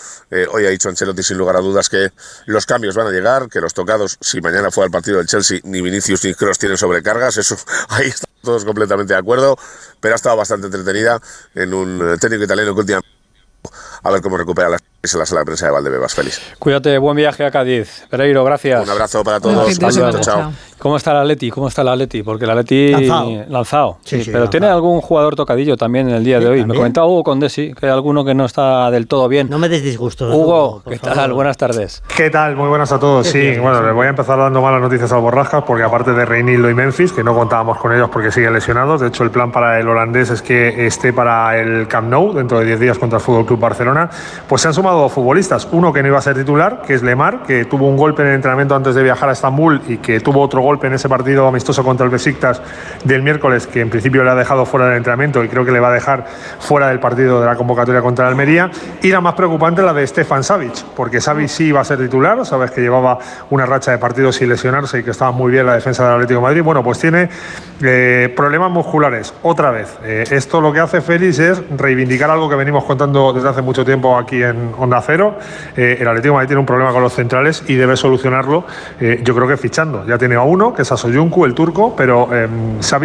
hoy 0.52 0.66
ha 0.66 0.70
dicho 0.70 0.88
Ancelotti 0.88 1.22
sin 1.22 1.38
lugar 1.38 1.56
a 1.56 1.60
dudas 1.60 1.88
que 1.88 2.12
los 2.46 2.66
cambios 2.66 2.94
van 2.94 3.08
a 3.08 3.10
llegar, 3.10 3.48
que 3.48 3.60
los 3.60 3.74
tocados, 3.74 4.16
si 4.20 4.40
mañana 4.40 4.70
fue 4.70 4.84
al 4.84 4.90
partido 4.90 5.18
del 5.18 5.26
Chelsea, 5.26 5.60
ni 5.64 5.80
Vinicius 5.80 6.24
ni 6.24 6.34
Cross 6.34 6.58
tienen 6.58 6.78
sobrecargas, 6.78 7.36
eso 7.36 7.56
ahí 7.88 8.08
estamos 8.08 8.40
todos 8.42 8.64
completamente 8.64 9.14
de 9.14 9.18
acuerdo, 9.18 9.58
pero 10.00 10.14
ha 10.14 10.16
estado 10.16 10.36
bastante 10.36 10.66
entretenida 10.66 11.20
en 11.54 11.74
un 11.74 12.18
técnico 12.20 12.44
italiano 12.44 12.74
que 12.74 12.80
últimamente 12.80 13.14
a 14.02 14.10
ver 14.10 14.20
cómo 14.20 14.36
recupera 14.36 14.68
las 14.68 14.82
en 15.12 15.20
la 15.20 15.26
sala 15.26 15.40
de 15.40 15.44
prensa 15.46 15.66
de 15.66 15.72
Valdebebas. 15.72 16.14
Feliz. 16.14 16.40
Cuídate, 16.58 16.96
buen 16.98 17.16
viaje 17.16 17.44
a 17.44 17.50
Cádiz. 17.50 18.06
Pereiro, 18.08 18.44
gracias. 18.44 18.82
Un 18.82 18.90
abrazo 18.90 19.22
para 19.22 19.40
todos. 19.40 19.78
chao. 20.20 20.52
¿Cómo 20.78 20.96
está 20.96 21.12
el 21.12 21.16
Atleti? 21.18 21.50
¿Cómo 21.50 21.68
está 21.68 21.80
el 21.80 21.88
Atleti? 21.88 22.22
Porque 22.22 22.44
el 22.44 22.50
Atleti 22.50 22.90
lanzado. 22.90 23.44
lanzado 23.48 23.98
sí, 24.04 24.22
pero 24.30 24.50
tiene 24.50 24.66
algún 24.66 25.00
jugador 25.00 25.34
tocadillo 25.34 25.78
también 25.78 26.10
en 26.10 26.16
el 26.16 26.24
día 26.24 26.38
de 26.38 26.46
hoy. 26.46 26.66
Me 26.66 26.74
comentaba 26.74 27.06
Hugo 27.06 27.24
Condesi 27.24 27.72
que 27.72 27.86
hay 27.86 27.92
alguno 27.92 28.22
que 28.22 28.34
no 28.34 28.44
está 28.44 28.90
del 28.90 29.06
todo 29.06 29.28
bien. 29.28 29.48
No 29.48 29.58
me 29.58 29.70
des 29.70 29.82
disgusto. 29.82 30.28
Hugo, 30.36 30.82
¿qué 30.86 30.98
tal? 30.98 31.32
Buenas 31.32 31.56
tardes. 31.56 32.02
¿Qué 32.14 32.28
tal? 32.28 32.56
Muy 32.56 32.68
buenas 32.68 32.92
a 32.92 32.98
todos. 32.98 33.26
Sí, 33.26 33.56
bueno, 33.58 33.82
les 33.82 33.94
voy 33.94 34.08
a 34.08 34.10
empezar 34.10 34.36
dando 34.38 34.60
malas 34.60 34.82
noticias 34.82 35.10
al 35.10 35.22
Borrascas 35.22 35.64
porque 35.64 35.84
aparte 35.84 36.12
de 36.12 36.26
Reinildo 36.26 36.68
y 36.68 36.74
Memphis, 36.74 37.12
que 37.12 37.24
no 37.24 37.34
contábamos 37.34 37.78
con 37.78 37.94
ellos 37.94 38.10
porque 38.12 38.30
siguen 38.30 38.52
lesionados, 38.52 39.00
de 39.00 39.08
hecho 39.08 39.24
el 39.24 39.30
plan 39.30 39.52
para 39.52 39.80
el 39.80 39.88
holandés 39.88 40.28
es 40.28 40.42
que 40.42 40.86
esté 40.86 41.14
para 41.14 41.58
el 41.58 41.88
Camp 41.88 42.10
Nou 42.10 42.34
dentro 42.34 42.58
de 42.58 42.66
10 42.66 42.80
días 42.80 42.98
contra 42.98 43.18
el 43.18 43.24
Fútbol 43.24 43.46
Club 43.46 43.58
Barcelona, 43.58 44.10
pues 44.46 44.60
se 44.60 44.68
han 44.68 44.74
sumado 44.74 44.93
futbolistas. 45.08 45.68
Uno 45.72 45.92
que 45.92 46.02
no 46.02 46.08
iba 46.08 46.18
a 46.18 46.22
ser 46.22 46.34
titular, 46.36 46.82
que 46.86 46.94
es 46.94 47.02
Lemar, 47.02 47.42
que 47.42 47.64
tuvo 47.64 47.88
un 47.88 47.96
golpe 47.96 48.22
en 48.22 48.28
el 48.28 48.34
entrenamiento 48.34 48.74
antes 48.74 48.94
de 48.94 49.02
viajar 49.02 49.28
a 49.28 49.32
Estambul 49.32 49.80
y 49.88 49.98
que 49.98 50.20
tuvo 50.20 50.40
otro 50.40 50.60
golpe 50.60 50.86
en 50.86 50.94
ese 50.94 51.08
partido 51.08 51.46
amistoso 51.46 51.84
contra 51.84 52.04
el 52.04 52.10
Besiktas 52.10 52.62
del 53.04 53.22
miércoles, 53.22 53.66
que 53.66 53.80
en 53.80 53.90
principio 53.90 54.24
le 54.24 54.30
ha 54.30 54.34
dejado 54.34 54.66
fuera 54.66 54.86
del 54.86 54.96
entrenamiento 54.96 55.42
y 55.42 55.48
creo 55.48 55.64
que 55.64 55.72
le 55.72 55.80
va 55.80 55.88
a 55.88 55.92
dejar 55.92 56.24
fuera 56.58 56.88
del 56.88 57.00
partido 57.00 57.40
de 57.40 57.46
la 57.46 57.56
convocatoria 57.56 58.00
contra 58.02 58.26
el 58.26 58.30
Almería. 58.30 58.70
Y 59.02 59.08
la 59.08 59.20
más 59.20 59.34
preocupante, 59.34 59.82
la 59.82 59.92
de 59.92 60.06
Stefan 60.06 60.44
Savic, 60.44 60.84
porque 60.96 61.20
Savic 61.20 61.48
sí 61.48 61.64
iba 61.64 61.80
a 61.80 61.84
ser 61.84 61.98
titular, 61.98 62.44
sabes 62.46 62.70
que 62.70 62.80
llevaba 62.80 63.18
una 63.50 63.66
racha 63.66 63.90
de 63.90 63.98
partidos 63.98 64.36
sin 64.36 64.48
lesionarse 64.48 64.98
y 64.98 65.02
que 65.02 65.10
estaba 65.10 65.32
muy 65.32 65.52
bien 65.52 65.66
la 65.66 65.74
defensa 65.74 66.04
del 66.04 66.14
Atlético 66.14 66.40
Madrid. 66.40 66.62
Bueno, 66.62 66.82
pues 66.82 66.98
tiene 66.98 67.28
eh, 67.82 68.32
problemas 68.36 68.70
musculares, 68.70 69.34
otra 69.42 69.70
vez. 69.70 69.98
Eh, 70.04 70.24
esto 70.30 70.60
lo 70.60 70.72
que 70.72 70.80
hace 70.80 71.00
Félix 71.00 71.38
es 71.38 71.62
reivindicar 71.76 72.30
algo 72.30 72.48
que 72.48 72.56
venimos 72.56 72.84
contando 72.84 73.32
desde 73.32 73.48
hace 73.48 73.62
mucho 73.62 73.84
tiempo 73.84 74.16
aquí 74.16 74.42
en 74.42 74.72
Onda 74.84 75.02
Cero. 75.02 75.36
Eh, 75.76 75.98
el 76.00 76.08
Atlético 76.08 76.38
de 76.38 76.46
tiene 76.46 76.60
un 76.60 76.66
problema 76.66 76.92
con 76.92 77.02
los 77.02 77.12
centrales 77.12 77.64
y 77.66 77.74
debe 77.74 77.96
solucionarlo, 77.96 78.64
yo 79.00 79.34
creo 79.34 79.48
que 79.48 79.56
fichando. 79.56 80.06
Ya 80.06 80.18
tiene 80.18 80.34
a 80.36 80.42
uno, 80.42 80.72
que 80.72 80.82
es 80.82 80.92
a 80.92 80.96
Soyuncu, 80.96 81.44
el 81.44 81.54
turco, 81.54 81.94
pero 81.96 82.28
eh, 82.32 82.48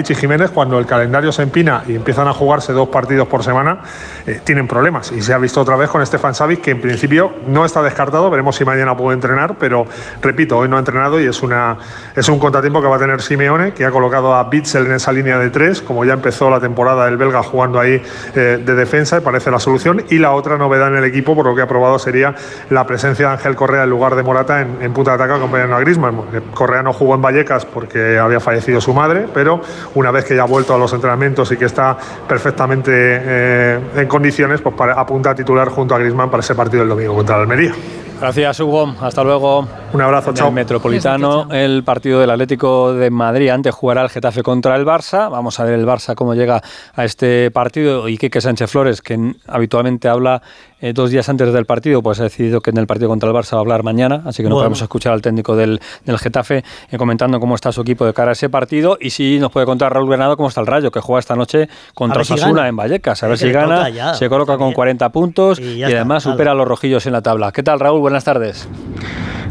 y 0.10 0.16
Jiménez, 0.16 0.52
cuando 0.52 0.80
el 0.80 0.86
calendario 0.86 1.32
se 1.32 1.44
empina 1.44 1.84
y 1.88 1.96
empiezan 1.96 2.28
a 2.28 2.34
jugarse 2.34 2.74
dos 2.74 2.90
partidos 2.90 3.28
por 3.28 3.44
semana, 3.44 3.80
eh, 4.26 4.42
tienen 4.44 4.68
problemas. 4.68 5.12
Y 5.12 5.22
se 5.22 5.34
ha 5.34 5.38
visto 5.38 5.62
otra 5.62 5.76
vez 5.76 5.90
con 5.90 6.06
Stefan 6.06 6.36
Savic, 6.36 6.62
que 6.62 6.72
en 6.72 6.82
principio 6.82 7.34
no 7.48 7.66
está 7.66 7.82
descartado, 7.82 8.30
veremos 8.30 8.56
si 8.56 8.66
mañana 8.66 8.96
puede 8.96 9.16
entrenar, 9.16 9.56
pero 9.60 9.86
repito, 10.22 10.58
hoy 10.58 10.70
no 10.70 10.76
ha 10.76 10.80
entrenado 10.80 11.20
y 11.20 11.26
es, 11.26 11.42
una, 11.42 11.78
es 12.16 12.30
un 12.30 12.40
contratiempo 12.40 12.82
que 12.82 12.88
va 12.88 12.96
a 12.96 13.00
tener 13.00 13.22
Simeone, 13.22 13.74
que 13.74 13.86
ha 13.86 13.92
colocado 13.92 14.36
a 14.36 14.44
Bitzel 14.44 14.86
en 14.86 14.94
esa 14.94 15.12
línea 15.12 15.38
de 15.38 15.50
tres, 15.50 15.82
como 15.82 16.06
ya 16.06 16.14
empezó 16.14 16.50
la 16.50 16.60
temporada 16.60 17.08
el 17.08 17.18
belga 17.18 17.44
jugando 17.44 17.80
ahí 17.80 18.02
eh, 18.36 18.62
de 18.64 18.76
defensa, 18.76 19.18
y 19.18 19.22
parece 19.22 19.52
la 19.52 19.60
solución. 19.60 20.04
Y 20.10 20.20
la 20.20 20.32
otra 20.32 20.58
novedad 20.58 20.90
en 20.90 20.96
el 20.96 21.06
equipo, 21.06 21.36
por 21.36 21.46
lo 21.46 21.56
que 21.56 21.59
ha 21.62 21.68
probado, 21.68 22.00
sería 22.00 22.36
la 22.70 22.86
presencia 22.86 23.28
de 23.28 23.34
Ángel 23.34 23.56
Correa 23.56 23.84
en 23.84 23.89
lugar 23.89 24.16
de 24.16 24.24
Morata 24.24 24.62
en, 24.62 24.94
punta 24.94 25.12
de 25.12 25.24
ataque 25.24 25.34
acompañando 25.34 25.75
a 25.75 25.80
Griezmann. 25.80 26.22
Correa 26.54 26.84
no 26.84 26.94
jugó 26.94 27.16
en 27.16 27.22
Vallecas 27.22 27.66
porque 27.66 28.18
había 28.18 28.39
fallecido 28.39 28.82
su 28.82 28.94
madre, 28.94 29.28
pero 29.34 29.62
una 29.96 30.12
vez 30.12 30.25
que 30.25 30.36
ya 30.36 30.44
ha 30.44 30.48
vuelto 30.48 30.74
a 30.74 30.78
los 30.78 30.92
entrenamientos 30.94 31.51
y 31.51 31.58
que 31.58 31.66
está 31.66 31.98
perfectamente 32.28 32.92
eh, 32.94 33.80
en 33.96 34.08
condiciones, 34.08 34.62
pues 34.62 34.75
apunta 34.96 35.32
a 35.32 35.36
titular 35.36 35.70
junto 35.70 35.96
a 35.96 36.00
Griezmann 36.00 36.30
para 36.30 36.42
ese 36.42 36.56
partido 36.56 36.82
del 36.82 36.89
domingo 36.89 37.16
contra 37.16 37.38
la 37.38 37.44
Almería. 37.44 37.74
Gracias, 38.20 38.60
Hugo. 38.60 38.94
Hasta 39.01 39.24
luego. 39.24 39.68
Un 39.91 40.01
abrazo, 40.01 40.29
En 40.29 40.36
chao. 40.36 40.48
el 40.50 40.53
Metropolitano, 40.53 41.48
el 41.51 41.84
partido 41.84 42.19
del 42.19 42.29
Atlético 42.29 42.93
de 42.93 43.10
Madrid 43.10 43.50
antes 43.50 43.74
jugará 43.74 44.03
el 44.03 44.10
Getafe 44.10 44.43
contra 44.43 44.75
el 44.75 44.86
Barça. 44.86 45.31
Vamos 45.31 45.60
a 45.60 45.63
ver 45.63 45.74
el 45.74 45.86
Barça 45.88 46.13
cómo 46.13 46.36
llega 46.36 46.62
a 46.96 47.05
este 47.05 47.50
partido. 47.50 48.08
Y 48.08 48.17
Quique 48.19 48.39
Sánchez 48.39 48.69
Flores, 48.69 49.01
que 49.01 49.34
habitualmente 49.48 50.08
habla 50.08 50.43
eh, 50.79 50.93
dos 50.93 51.10
días 51.10 51.27
antes 51.27 51.51
del 51.51 51.65
partido, 51.65 52.03
pues 52.03 52.19
ha 52.19 52.24
decidido 52.24 52.62
que 52.62 52.69
en 52.69 52.77
el 52.77 52.86
partido 52.86 53.10
contra 53.10 53.29
el 53.29 53.36
Barça 53.36 53.53
va 53.53 53.58
a 53.58 53.62
hablar 53.62 53.81
mañana. 53.81 54.22
Así 54.25 54.43
que 54.43 54.50
no 54.50 54.55
Bueno. 54.55 54.65
podemos 54.65 54.81
escuchar 54.84 55.12
al 55.13 55.24
técnico 55.24 55.55
del, 55.55 55.81
del 56.05 56.19
Getafe 56.19 56.63
eh, 56.91 56.98
comentando 57.00 57.39
cómo 57.39 57.55
está 57.55 57.72
su 57.72 57.81
equipo 57.81 58.05
de 58.05 58.13
cara 58.13 58.29
a 58.29 58.34
ese 58.34 58.48
partido. 58.48 58.96
Y 59.01 59.10
sí 59.10 59.39
nos 59.39 59.51
puede 59.51 59.65
contar 59.65 59.91
Raúl 59.91 60.08
Granado 60.08 60.38
cómo 60.38 60.50
está 60.50 60.62
el 60.62 60.67
Rayo, 60.67 60.91
que 60.91 61.00
juega 61.00 61.19
esta 61.19 61.36
noche 61.36 61.67
contra 61.96 62.24
si 62.24 62.34
Osasuna 62.34 62.58
gana. 62.58 62.67
en 62.69 62.75
Vallecas. 62.75 63.24
A 63.24 63.27
ver 63.27 63.39
si 63.39 63.51
gana. 63.51 63.89
ya, 63.89 64.13
se 64.13 64.29
coloca 64.29 64.51
con 64.53 64.60
también. 64.60 64.75
40 64.75 65.10
puntos 65.10 65.60
Y 65.60 65.63
y, 65.63 65.77
ya 65.79 65.88
está, 65.88 65.98
además 65.98 66.22
supera 66.24 66.51
a 66.51 66.55
los 66.55 66.67
rojillos 66.67 67.08
en 67.08 67.13
la 67.13 67.24
tabla. 67.24 67.51
¿Qué 67.51 67.63
tal, 67.63 67.79
Raúl? 67.79 68.01
Buenas 68.01 68.24
tardes. 68.24 68.69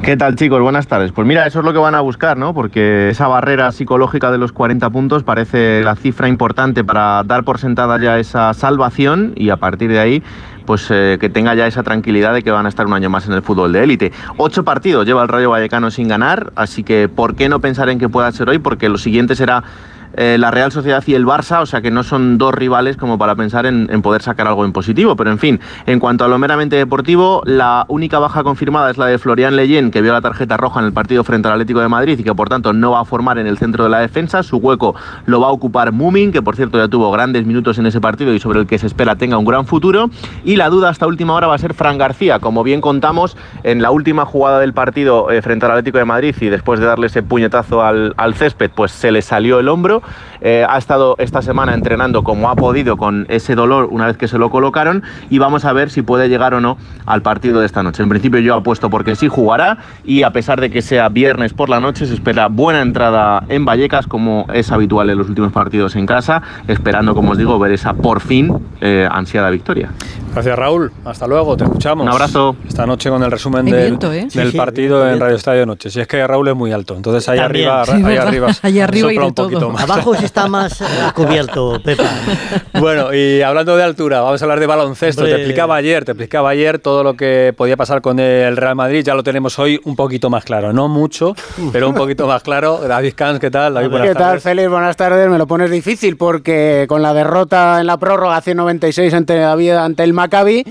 ¿Qué 0.03 0.17
tal 0.17 0.37
chicos? 0.37 0.63
Buenas 0.63 0.87
tardes. 0.87 1.13
Pues 1.13 1.27
mira, 1.27 1.47
eso 1.47 1.59
es 1.59 1.65
lo 1.65 1.73
que 1.73 1.79
van 1.79 1.95
a 1.95 2.01
buscar, 2.01 2.39
¿no? 2.39 2.55
Porque 2.55 3.11
esa 3.11 3.29
barrera 3.29 3.71
psicológica 3.73 4.31
de 4.31 4.39
los 4.39 4.53
40 4.53 4.89
puntos 4.91 5.23
parece 5.23 5.83
la 5.83 5.97
cifra 5.97 6.29
importante 6.29 6.83
para 6.83 7.23
dar 7.25 7.45
por 7.45 7.59
sentada 7.59 8.01
ya 8.01 8.19
esa 8.19 8.55
salvación 8.55 9.33
y 9.37 9.51
a 9.51 9.57
partir 9.57 9.91
de 9.91 9.99
ahí 9.99 10.23
pues 10.65 10.87
eh, 10.91 11.17
que 11.19 11.31
tenga 11.31 11.55
ya 11.55 11.67
esa 11.67 11.83
tranquilidad 11.83 12.35
de 12.35 12.43
que 12.43 12.51
van 12.51 12.67
a 12.67 12.69
estar 12.69 12.87
un 12.87 12.93
año 12.93 13.09
más 13.09 13.27
en 13.27 13.33
el 13.33 13.43
fútbol 13.43 13.73
de 13.73 13.83
élite. 13.83 14.13
Ocho 14.37 14.65
partidos 14.65 15.07
lleva 15.07 15.23
el 15.23 15.29
Rayo 15.29 15.51
Vallecano 15.51 15.91
sin 15.91 16.09
ganar, 16.09 16.53
así 16.57 16.85
que 16.85 17.09
¿por 17.09 17.35
qué 17.37 17.49
no 17.49 17.61
pensar 17.61 17.89
en 17.89 17.99
que 17.99 18.09
pueda 18.09 18.31
ser 18.33 18.51
hoy? 18.51 18.59
Porque 18.59 18.91
lo 18.91 18.99
siguiente 18.99 19.35
será 19.35 19.65
eh, 20.15 20.37
la 20.39 20.51
Real 20.51 20.73
Sociedad 20.73 21.03
y 21.07 21.15
el 21.15 21.27
Barça, 21.27 21.63
o 21.63 21.67
sea 21.67 21.81
que 21.81 21.91
no 21.91 22.03
son 22.03 22.39
dos 22.39 22.55
rivales 22.55 22.97
como 22.97 23.19
para 23.19 23.35
pensar 23.35 23.67
en, 23.67 23.87
poder 24.03 24.23
sacar 24.23 24.47
algo 24.47 24.65
en 24.65 24.73
positivo. 24.73 25.17
Pero 25.17 25.31
en 25.31 25.39
fin, 25.39 25.61
en 25.87 26.01
cuanto 26.01 26.25
a 26.25 26.29
lo 26.29 26.39
meramente 26.39 26.77
deportivo, 26.77 27.43
la 27.45 27.85
única 27.89 28.19
baja 28.19 28.43
confirmada 28.43 28.91
es 28.91 28.99
la 28.99 29.07
de 29.07 29.19
Florian 29.19 29.57
Leyen, 29.57 29.91
que 29.91 30.01
vio 30.01 30.13
la 30.13 30.21
tarjeta 30.21 30.57
roja 30.57 30.81
en 30.81 30.87
el 30.87 30.93
partido 30.93 31.25
frente 31.25 31.49
al 31.49 31.55
Atlético 31.55 31.81
de 31.81 31.89
Madrid 31.89 32.19
y 32.19 32.25
que 32.25 32.35
por 32.35 32.49
tanto 32.49 32.73
no 32.73 32.93
va 32.93 33.01
a 33.01 33.05
formar 33.05 33.39
en 33.39 33.47
el 33.47 33.59
centro 33.59 33.85
de 33.85 33.91
la 33.91 34.01
defensa. 34.01 34.43
Su 34.43 34.57
hueco 34.57 34.95
lo 35.27 35.41
va 35.41 35.49
a 35.49 35.51
ocupar 35.51 35.93
Mumin, 35.93 36.33
que 36.33 36.43
por 36.43 36.57
cierto 36.57 36.79
ya 36.79 36.89
tuvo 36.89 37.11
grandes 37.11 37.47
minutos 37.47 37.79
en 37.79 37.87
ese 37.87 38.01
partido 38.01 38.33
y 38.35 38.41
sobre 38.41 38.61
el 38.61 38.67
que 38.67 38.79
se 38.79 38.87
espera 38.87 39.17
tenga 39.17 39.39
un 39.39 39.45
gran 39.45 39.67
futuro. 39.67 40.11
Y 40.45 40.57
la 40.57 40.69
duda 40.69 40.89
hasta 40.89 41.07
última 41.07 41.35
hora 41.35 41.47
va 41.47 41.55
a 41.55 41.59
ser 41.59 41.75
Fran 41.75 41.99
García, 41.99 42.39
como 42.39 42.63
bien 42.63 42.81
contamos 42.81 43.37
en 43.63 43.83
la 43.83 43.91
última 43.91 44.25
jugada 44.25 44.61
del 44.61 44.73
partido 44.73 45.31
eh, 45.31 45.43
frente 45.43 45.67
al 45.67 45.73
Atlético 45.73 45.99
de 45.99 46.05
Madrid 46.05 46.35
y 46.41 46.47
después 46.47 46.81
de 46.81 46.87
darle 46.87 47.09
ese 47.09 47.23
puñetazo 47.23 47.83
al 47.83 48.35
césped, 48.35 48.71
pues 48.75 48.93
se 48.93 49.11
le 49.13 49.23
salió 49.23 49.59
el 49.61 49.69
hombro. 49.69 49.98
Eh, 50.41 50.65
ha 50.69 50.79
estado 50.79 51.15
esta 51.19 51.43
semana 51.43 51.75
entrenando 51.75 52.23
como 52.23 52.49
ha 52.51 52.55
podido 52.57 52.97
con 52.97 53.27
ese 53.29 53.55
dolor 53.55 53.89
una 53.91 54.07
vez 54.07 54.17
que 54.17 54.29
se 54.29 54.39
lo 54.39 54.51
colocaron 54.51 55.03
y 55.31 55.39
vamos 55.39 55.65
a 55.65 55.73
ver 55.73 55.91
si 55.91 56.03
puede 56.03 56.29
llegar 56.29 56.55
o 56.55 56.61
no 56.61 56.79
al 57.07 57.23
partido 57.23 57.61
de 57.61 57.67
esta 57.67 57.83
noche. 57.83 58.03
En 58.03 58.09
principio 58.09 58.41
yo 58.41 58.55
apuesto 58.55 58.91
porque 58.91 59.17
sí 59.17 59.29
jugará 59.29 59.79
y 60.05 60.23
a 60.23 60.31
pesar 60.31 60.61
de 60.61 60.71
que 60.71 60.83
sea 60.83 61.09
viernes 61.09 61.53
por 61.55 61.69
la 61.69 61.81
noche 61.81 62.07
se 62.07 62.15
espera 62.15 62.49
buena 62.49 62.83
entrada 62.83 63.43
en 63.49 63.65
Vallecas 63.65 64.07
como 64.07 64.47
es 64.53 64.71
habitual 64.73 65.11
en 65.11 65.19
los 65.19 65.29
últimos 65.29 65.53
partidos 65.53 65.97
en 65.97 66.07
casa, 66.07 66.43
esperando 66.69 67.15
como 67.15 67.33
os 67.33 67.39
digo 67.39 67.59
ver 67.59 67.73
esa 67.73 67.95
por 67.95 68.21
fin 68.21 68.55
eh, 68.81 69.09
ansiada 69.11 69.51
victoria. 69.51 69.91
Gracias, 70.33 70.57
Raúl. 70.57 70.93
Hasta 71.05 71.27
luego, 71.27 71.57
te 71.57 71.65
escuchamos. 71.65 72.05
Un 72.07 72.13
abrazo. 72.13 72.55
Esta 72.67 72.87
noche 72.87 73.11
con 73.11 73.23
el 73.23 73.31
resumen 73.31 73.65
del, 73.65 73.75
viento, 73.87 74.13
¿eh? 74.13 74.29
del 74.33 74.47
Sí, 74.47 74.51
sí, 74.53 74.57
partido 74.57 75.09
en. 75.09 75.19
Radio 75.19 75.35
Estadio 75.35 75.61
de 75.61 75.67
Noche. 75.67 75.91
Si 75.91 75.99
es 76.01 76.07
que 76.07 76.25
Raúl 76.27 76.47
es 76.49 76.55
muy 76.55 76.71
alto, 76.71 76.95
entonces 76.95 77.29
ahí 77.29 77.39
También. 77.39 77.69
arriba, 77.69 77.85
Sí, 77.97 78.05
ahí 78.05 78.17
arriba, 78.17 78.49
Ahí 78.63 78.79
arriba 78.81 79.09
sopla 79.09 79.13
y 79.15 79.19
de 79.19 79.27
un 79.27 79.35
poquito 79.35 79.61
todo. 79.61 79.71
más. 79.71 79.83
Abajo 79.91 80.15
sí 80.15 80.25
está 80.25 80.47
más 80.49 80.81
eh, 80.81 80.85
cubierto, 81.15 81.81
Pepa. 81.83 82.05
Bueno, 82.79 83.15
y 83.15 83.43
hablando 83.43 83.77
de 83.77 83.83
altura, 83.83 84.21
vamos 84.21 84.41
a 84.41 84.45
hablar 84.45 84.61
de 84.61 84.67
baloncesto. 84.67 85.23
Hombre. 85.23 85.35
Te 85.35 85.41
explicaba 85.41 85.77
ayer, 85.77 86.05
te 86.05 86.13
explicaba 86.13 86.51
ayer 86.51 86.79
todo 86.79 87.03
lo 87.03 87.15
que 87.15 87.55
podía 87.57 87.77
pasar 87.77 88.01
con 88.01 88.19
el 88.19 88.57
Real 88.57 88.77
Madrid. 88.77 89.03
Ya 89.05 89.15
lo 89.15 89.23
tenemos 89.23 89.59
hoy 89.59 89.81
un 89.85 89.97
poquito 89.97 90.31
más 90.31 90.45
claro. 90.45 90.73
No 90.73 90.89
mucho, 90.89 91.35
pero 91.73 91.89
un 91.89 91.95
poquito 91.95 92.27
más 92.27 92.43
claro. 92.43 92.81
David 92.87 93.15
Camps, 93.15 93.41
¿qué 93.41 93.51
tal? 93.51 93.75
David, 93.75 93.91
buenas 93.91 94.09
¿Qué 94.09 94.15
tal. 94.15 94.41
Félix? 94.41 94.69
Buenas 94.71 94.97
tardes. 94.97 95.29
Me 95.29 95.39
lo 95.39 95.47
pones 95.47 95.71
difícil 95.71 96.17
porque 96.17 96.87
con 96.89 97.03
la 97.03 97.15
derrota 97.15 97.81
en 97.81 97.87
la 97.87 97.97
prórroga 97.97 98.41
196 98.41 99.15
ante, 99.15 99.43
ante 99.45 100.05
el 100.05 100.13
Maccabi, 100.13 100.65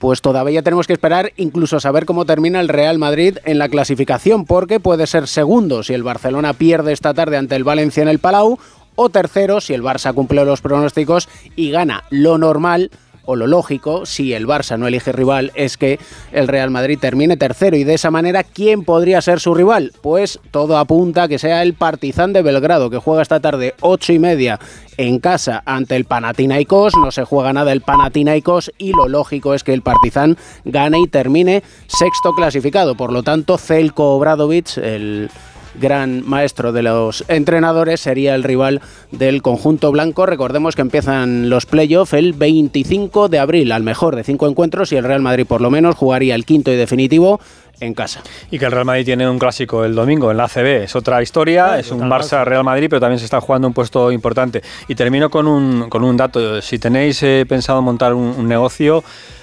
pues 0.00 0.22
todavía 0.22 0.62
tenemos 0.62 0.86
que 0.86 0.94
esperar 0.94 1.32
incluso 1.36 1.78
saber 1.78 2.06
cómo 2.06 2.24
termina 2.24 2.58
el 2.58 2.68
Real 2.68 2.98
Madrid 2.98 3.36
en 3.44 3.58
la 3.58 3.68
clasificación, 3.68 4.46
porque 4.46 4.80
puede 4.80 5.06
ser 5.06 5.28
segundo 5.28 5.82
si 5.82 5.92
el 5.92 6.02
Barcelona 6.02 6.54
pierde 6.54 6.92
esta 6.92 7.12
tarde 7.12 7.36
ante 7.36 7.54
el 7.54 7.64
Valencia 7.64 8.02
en 8.02 8.08
el 8.08 8.18
Palau, 8.18 8.58
o 8.96 9.10
tercero 9.10 9.60
si 9.60 9.74
el 9.74 9.82
Barça 9.82 10.14
cumple 10.14 10.42
los 10.46 10.62
pronósticos 10.62 11.28
y 11.54 11.70
gana 11.70 12.04
lo 12.08 12.38
normal 12.38 12.90
o 13.30 13.36
lo 13.36 13.46
lógico, 13.46 14.06
si 14.06 14.34
el 14.34 14.48
Barça 14.48 14.76
no 14.76 14.88
elige 14.88 15.12
rival, 15.12 15.52
es 15.54 15.76
que 15.76 16.00
el 16.32 16.48
Real 16.48 16.70
Madrid 16.70 16.98
termine 17.00 17.36
tercero. 17.36 17.76
Y 17.76 17.84
de 17.84 17.94
esa 17.94 18.10
manera, 18.10 18.42
¿quién 18.42 18.82
podría 18.82 19.22
ser 19.22 19.38
su 19.38 19.54
rival? 19.54 19.92
Pues 20.02 20.40
todo 20.50 20.78
apunta 20.78 21.22
a 21.22 21.28
que 21.28 21.38
sea 21.38 21.62
el 21.62 21.74
Partizan 21.74 22.32
de 22.32 22.42
Belgrado, 22.42 22.90
que 22.90 22.98
juega 22.98 23.22
esta 23.22 23.38
tarde 23.38 23.74
ocho 23.82 24.12
y 24.12 24.18
media 24.18 24.58
en 24.96 25.20
casa 25.20 25.62
ante 25.64 25.94
el 25.94 26.06
Panathinaikos. 26.06 26.94
No 26.96 27.12
se 27.12 27.22
juega 27.24 27.52
nada 27.52 27.70
el 27.70 27.82
Panathinaikos 27.82 28.72
y 28.78 28.92
lo 28.92 29.06
lógico 29.06 29.54
es 29.54 29.62
que 29.62 29.74
el 29.74 29.82
Partizan 29.82 30.36
gane 30.64 30.98
y 30.98 31.06
termine 31.06 31.62
sexto 31.86 32.32
clasificado. 32.34 32.96
Por 32.96 33.12
lo 33.12 33.22
tanto, 33.22 33.58
Zelko 33.58 34.16
Obradovic, 34.16 34.76
el 34.78 35.30
gran 35.74 36.26
maestro 36.28 36.72
de 36.72 36.82
los 36.82 37.24
entrenadores, 37.28 38.00
sería 38.00 38.34
el 38.34 38.42
rival 38.42 38.80
del 39.10 39.42
conjunto 39.42 39.90
blanco. 39.92 40.26
Recordemos 40.26 40.76
que 40.76 40.82
empiezan 40.82 41.50
los 41.50 41.66
playoffs 41.66 42.12
el 42.14 42.32
25 42.32 43.28
de 43.28 43.38
abril, 43.38 43.72
al 43.72 43.82
mejor 43.82 44.16
de 44.16 44.24
cinco 44.24 44.48
encuentros, 44.48 44.92
y 44.92 44.96
el 44.96 45.04
Real 45.04 45.22
Madrid 45.22 45.46
por 45.46 45.60
lo 45.60 45.70
menos 45.70 45.94
jugaría 45.94 46.34
el 46.34 46.44
quinto 46.44 46.72
y 46.72 46.76
definitivo 46.76 47.40
en 47.80 47.94
casa. 47.94 48.22
Y 48.50 48.58
que 48.58 48.66
el 48.66 48.72
Real 48.72 48.84
Madrid 48.84 49.04
tiene 49.04 49.28
un 49.28 49.38
clásico 49.38 49.84
el 49.84 49.94
domingo 49.94 50.30
en 50.30 50.36
la 50.36 50.44
ACB. 50.44 50.84
Es 50.84 50.94
otra 50.96 51.22
historia, 51.22 51.78
es 51.78 51.90
un 51.90 52.02
Barça-Real 52.08 52.62
Madrid, 52.62 52.86
pero 52.90 53.00
también 53.00 53.18
se 53.18 53.24
está 53.24 53.40
jugando 53.40 53.66
un 53.68 53.74
puesto 53.74 54.12
importante. 54.12 54.62
Y 54.88 54.94
termino 54.94 55.30
con 55.30 55.46
un, 55.48 55.88
con 55.88 56.04
un 56.04 56.16
dato. 56.16 56.60
Si 56.62 56.78
tenéis 56.78 57.22
eh, 57.22 57.44
pensado 57.48 57.80
montar 57.82 58.14
un, 58.14 58.34
un 58.38 58.46
negocio... 58.48 59.02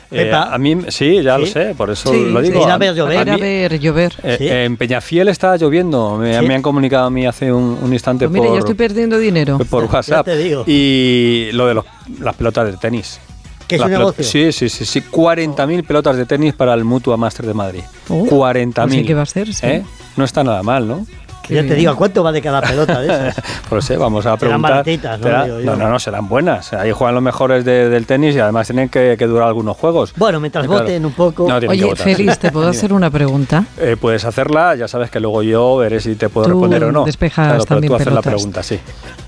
eh, 0.10 0.32
a 0.34 0.58
mí, 0.58 0.78
sí, 0.88 1.22
ya 1.22 1.38
lo 1.38 1.46
Sí. 1.46 1.52
sé, 1.52 1.74
por 1.76 1.90
eso 1.90 2.10
Sí, 2.14 2.30
lo 2.32 2.40
digo. 2.42 2.62
Ir 2.62 2.70
a 2.70 2.78
ver 2.78 2.96
llover. 2.96 3.28
Ir 3.28 3.30
a 3.34 3.38
ver 3.38 3.80
llover. 3.80 4.14
Eh, 4.24 4.36
Sí. 4.38 4.48
En 4.48 4.78
Peñafiel 4.78 5.28
está 5.28 5.58
lloviendo, 5.58 6.18
me, 6.18 6.40
Sí. 6.40 6.46
me 6.48 6.56
han 6.56 6.62
comunicado 6.62 7.08
a 7.08 7.10
mí 7.10 7.26
hace 7.26 7.52
un, 7.52 7.78
un 7.82 7.92
instante 7.92 8.26
Pues 8.30 8.34
mira, 8.34 8.46
por, 8.46 8.54
yo 8.56 8.60
estoy 8.60 8.76
perdiendo 8.76 9.18
dinero. 9.18 9.58
por 9.70 9.84
WhatsApp. 9.86 10.24
te 10.26 10.38
digo. 10.38 10.64
Y 10.66 11.50
lo 11.52 11.68
de 11.68 11.74
los- 11.74 11.86
las 12.22 12.36
pelotas 12.36 12.72
de 12.72 12.78
tenis. 12.78 13.20
¿Que 13.68 13.76
es 13.76 13.82
un 13.82 13.92
negocio? 13.92 14.24
Sí, 14.24 14.52
sí, 14.52 14.70
sí, 14.70 14.86
sí. 14.86 15.02
40.000 15.02 15.86
pelotas 15.86 16.16
de 16.18 16.26
tenis 16.26 16.54
para 16.54 16.74
el 16.74 16.84
Mutua 16.86 17.18
Master 17.18 17.46
de 17.46 17.54
Madrid. 17.54 17.82
Oh, 18.10 18.26
40.000. 18.26 18.74
pues 18.74 18.94
sí 18.94 19.04
que 19.06 19.14
va 19.14 19.22
a 19.24 19.26
ser, 19.26 19.54
sí. 19.54 19.66
¿Eh? 19.66 19.84
No 20.16 20.24
está 20.24 20.44
nada 20.44 20.64
mal, 20.64 20.88
¿no? 20.88 21.06
Qué 21.44 21.54
Ya 21.56 21.62
te 21.66 21.76
digo, 21.76 21.92
¿a 21.92 21.96
cuánto 21.96 22.24
vale 22.24 22.42
cada 22.42 22.62
pelota 22.62 23.00
de 23.00 23.08
esas? 23.30 23.36
Pues 23.70 23.72
no 23.72 23.82
sé, 23.82 23.96
vamos 23.98 24.26
a 24.26 24.30
Serán 24.32 24.40
preguntar. 24.40 24.72
baratitas, 24.72 25.20
¿no? 25.20 25.24
Será- 25.26 25.44
Digo 25.46 25.60
yo. 25.62 25.66
no, 25.66 25.76
no, 25.78 25.90
no, 25.90 26.00
serán 26.00 26.28
buenas. 26.28 26.74
Ahí 26.74 26.92
juegan 26.92 27.16
los 27.16 27.24
mejores 27.24 27.64
de- 27.64 27.88
del 27.90 28.06
tenis 28.06 28.36
y 28.36 28.40
además 28.40 28.68
tienen 28.68 28.90
que, 28.90 29.16
que 29.18 29.28
durar 29.28 29.48
algunos 29.48 29.78
juegos. 29.78 30.14
Bueno, 30.18 30.40
mientras 30.42 30.66
Claro. 30.68 30.82
voten 30.84 31.06
un 31.06 31.14
poco. 31.14 31.48
No, 31.48 31.56
Oye. 31.56 31.96
Félix, 31.96 32.40
¿te 32.40 32.52
puedo 32.52 32.68
hacer 32.70 32.92
una 32.92 33.10
pregunta? 33.10 33.64
Eh, 33.78 33.96
puedes 34.00 34.26
hacerla, 34.26 34.76
ya 34.76 34.88
sabes 34.90 35.10
que 35.10 35.22
luego 35.22 35.42
yo 35.44 35.78
veré 35.78 36.02
si 36.02 36.16
te 36.16 36.28
puedo 36.28 36.48
Tú 36.48 36.52
responder 36.54 36.84
o 36.86 36.92
no. 36.92 37.06
despejas 37.06 37.48
Claro, 37.48 37.64
pero 37.64 37.66
también 37.76 37.92
tú 37.92 37.96
haces 37.96 38.06
la 38.08 38.22
pelotas. 38.22 38.34
pregunta, 38.34 38.64
sí. 38.64 38.80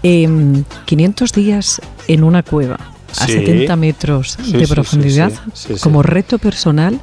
Em, 0.03 0.63
500 0.85 1.31
días 1.33 1.81
en 2.07 2.23
una 2.25 2.43
cueva 2.43 2.77
a 3.19 3.25
Sí. 3.25 3.33
70 3.33 3.75
metros 3.75 4.37
Sí, 4.43 4.53
de 4.53 4.67
profundidad, 4.67 5.31
sí, 5.53 5.73
como 5.81 6.03
reto 6.03 6.37
personal, 6.39 6.99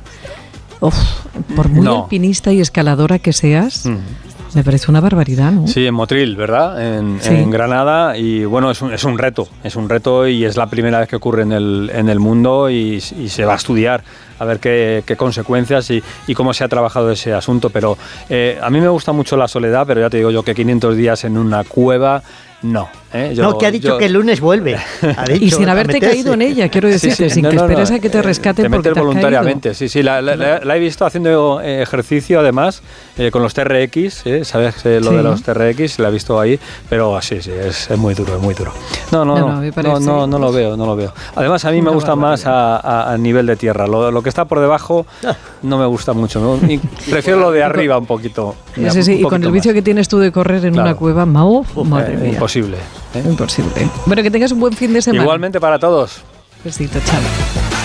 uf, 0.81 0.95
por 1.55 1.69
muy 1.69 1.85
No. 1.85 2.03
alpinista 2.05 2.53
y 2.53 2.61
escaladora 2.61 3.19
que 3.19 3.33
seas, 3.33 3.87
Mm. 3.87 3.97
me 4.55 4.65
parece 4.65 4.91
una 4.91 5.01
barbaridad, 5.01 5.53
¿no? 5.53 5.67
Sí, 5.67 5.87
en 5.87 5.93
Motril, 5.95 6.35
¿verdad? 6.37 6.97
En, 6.99 7.19
Sí. 7.21 7.29
en 7.35 7.51
Granada. 7.51 8.17
Y 8.17 8.45
bueno, 8.47 8.71
es 8.71 8.81
un, 8.81 8.93
es 8.93 9.05
un 9.05 9.19
reto. 9.19 9.49
Es 9.63 9.77
un 9.77 9.89
reto 9.89 10.27
y 10.27 10.45
es 10.45 10.57
la 10.57 10.67
primera 10.67 10.99
vez 11.01 11.09
que 11.09 11.17
ocurre 11.17 11.43
en 11.43 11.53
el, 11.53 11.91
en 11.93 12.09
el 12.09 12.19
mundo 12.21 12.71
y, 12.71 13.03
y 13.19 13.29
se 13.29 13.45
va 13.45 13.53
a 13.55 13.57
estudiar 13.57 14.03
a 14.39 14.45
ver 14.47 14.59
qué, 14.59 15.03
qué 15.07 15.17
consecuencias 15.17 15.91
y, 15.91 16.03
y 16.27 16.35
cómo 16.35 16.55
se 16.55 16.65
ha 16.65 16.69
trabajado 16.69 17.11
ese 17.11 17.35
asunto. 17.35 17.69
Pero 17.71 17.99
eh, 18.31 18.59
a 18.63 18.71
mí 18.71 18.81
me 18.81 18.89
gusta 18.89 19.13
mucho 19.13 19.37
la 19.37 19.49
soledad, 19.49 19.87
pero 19.87 20.01
ya 20.01 20.09
te 20.11 20.19
digo 20.19 20.31
yo 20.31 20.43
que 20.43 20.55
500 20.55 20.97
días 20.97 21.25
en 21.25 21.37
una 21.37 21.63
cueva, 21.65 22.23
no. 22.63 22.89
¿Eh? 23.13 23.33
Yo- 23.35 23.43
no, 23.45 23.59
que 23.59 23.67
ha 23.67 23.71
dicho 23.71 23.89
yo- 23.89 23.99
que 23.99 24.07
el 24.07 24.13
lunes 24.13 24.41
vuelve. 24.41 24.77
Ha 25.17 25.25
Y 25.31 25.39
dicho, 25.39 25.57
sin 25.59 25.69
a 25.69 25.73
haberte 25.73 26.01
caído 26.01 26.35
en 26.35 26.43
ella, 26.43 26.69
quiero 26.69 26.89
Sí, 26.89 26.93
decirte, 26.95 27.29
sí, 27.29 27.35
sin 27.37 27.43
no, 27.45 27.51
que 27.51 27.57
no, 27.57 27.63
no, 27.63 27.69
esperes 27.69 27.91
a 27.91 27.99
que 28.01 28.11
te 28.11 28.19
eh, 28.19 28.23
rescaten 28.23 28.65
Te 28.65 28.71
porque 28.71 28.77
metes 28.79 28.93
te 28.95 28.99
has 29.01 29.05
voluntariamente, 29.07 29.61
caído. 29.71 29.75
sí, 29.75 29.89
sí. 29.89 30.03
La, 30.03 30.21
la- 30.23 30.37
la- 30.37 30.61
la 30.61 30.77
he 30.77 30.81
visto 30.81 31.05
haciendo 31.07 31.61
eh, 31.63 31.83
ejercicio 31.83 32.41
además 32.41 32.83
eh, 33.19 33.31
con 33.31 33.43
los 33.43 33.55
TRX, 33.55 34.27
eh, 34.27 34.45
¿sabes 34.45 34.85
eh, 34.85 35.01
lo 35.03 35.11
Sí. 35.11 35.17
de 35.17 35.23
los 35.23 35.43
TRX? 35.43 35.99
La 35.99 36.09
he 36.09 36.13
visto 36.13 36.39
ahí, 36.41 36.59
pero 36.89 37.21
sí, 37.23 37.41
sí, 37.43 37.51
es, 37.53 37.91
es 37.91 37.99
muy 37.99 38.15
duro, 38.15 38.37
es 38.37 38.43
muy 38.43 38.55
duro. 38.55 38.73
No, 39.13 39.25
no, 39.25 39.35
No, 39.39 39.41
no, 39.41 39.53
no, 39.55 39.61
me 39.61 39.67
no, 39.69 39.73
parece- 39.73 40.01
no, 40.05 40.27
no 40.27 40.39
lo 40.39 40.53
veo, 40.53 40.77
no 40.77 40.87
lo 40.87 40.97
veo. 40.97 41.13
Además, 41.35 41.65
a 41.65 41.71
mí 41.71 41.81
me 41.83 41.91
gusta 41.91 42.15
más 42.17 42.47
a, 42.47 42.77
a- 42.77 43.13
a 43.13 43.19
nivel 43.19 43.47
de 43.47 43.57
tierra. 43.57 43.87
Lo, 43.87 44.11
lo 44.11 44.23
que 44.23 44.29
está 44.29 44.45
por 44.45 44.61
debajo 44.61 45.07
no 45.63 45.79
me 45.79 45.87
gusta 45.87 46.13
mucho. 46.13 46.41
¿no? 46.41 46.57
Y 46.71 46.79
prefiero 47.11 47.41
lo 47.41 47.51
de 47.53 47.63
arriba 47.63 47.97
un 47.99 48.07
poquito. 48.07 48.55
Sí, 48.75 48.91
sí, 48.91 49.03
sí, 49.03 49.13
y 49.21 49.23
con 49.23 49.43
el 49.43 49.51
vicio 49.53 49.71
más. 49.71 49.75
que 49.75 49.83
tienes 49.83 50.09
tú 50.09 50.19
de 50.19 50.31
correr 50.33 50.65
en 50.65 50.75
Claro. 50.75 50.89
una 50.91 50.97
cueva, 50.97 51.25
Mao, 51.27 51.65
madre 51.85 52.15
Eh, 52.15 52.17
mía. 52.19 52.33
imposible. 52.35 52.77
Imposible. 53.25 53.89
Bueno, 54.07 54.23
que 54.23 54.31
tengas 54.31 54.53
un 54.53 54.61
buen 54.61 54.73
fin 54.73 54.93
de 54.93 55.03
semana. 55.03 55.23
Igualmente 55.23 55.61
para 55.61 55.79
todos. 55.79 56.23
Besito, 56.65 56.99
chao. 57.05 57.76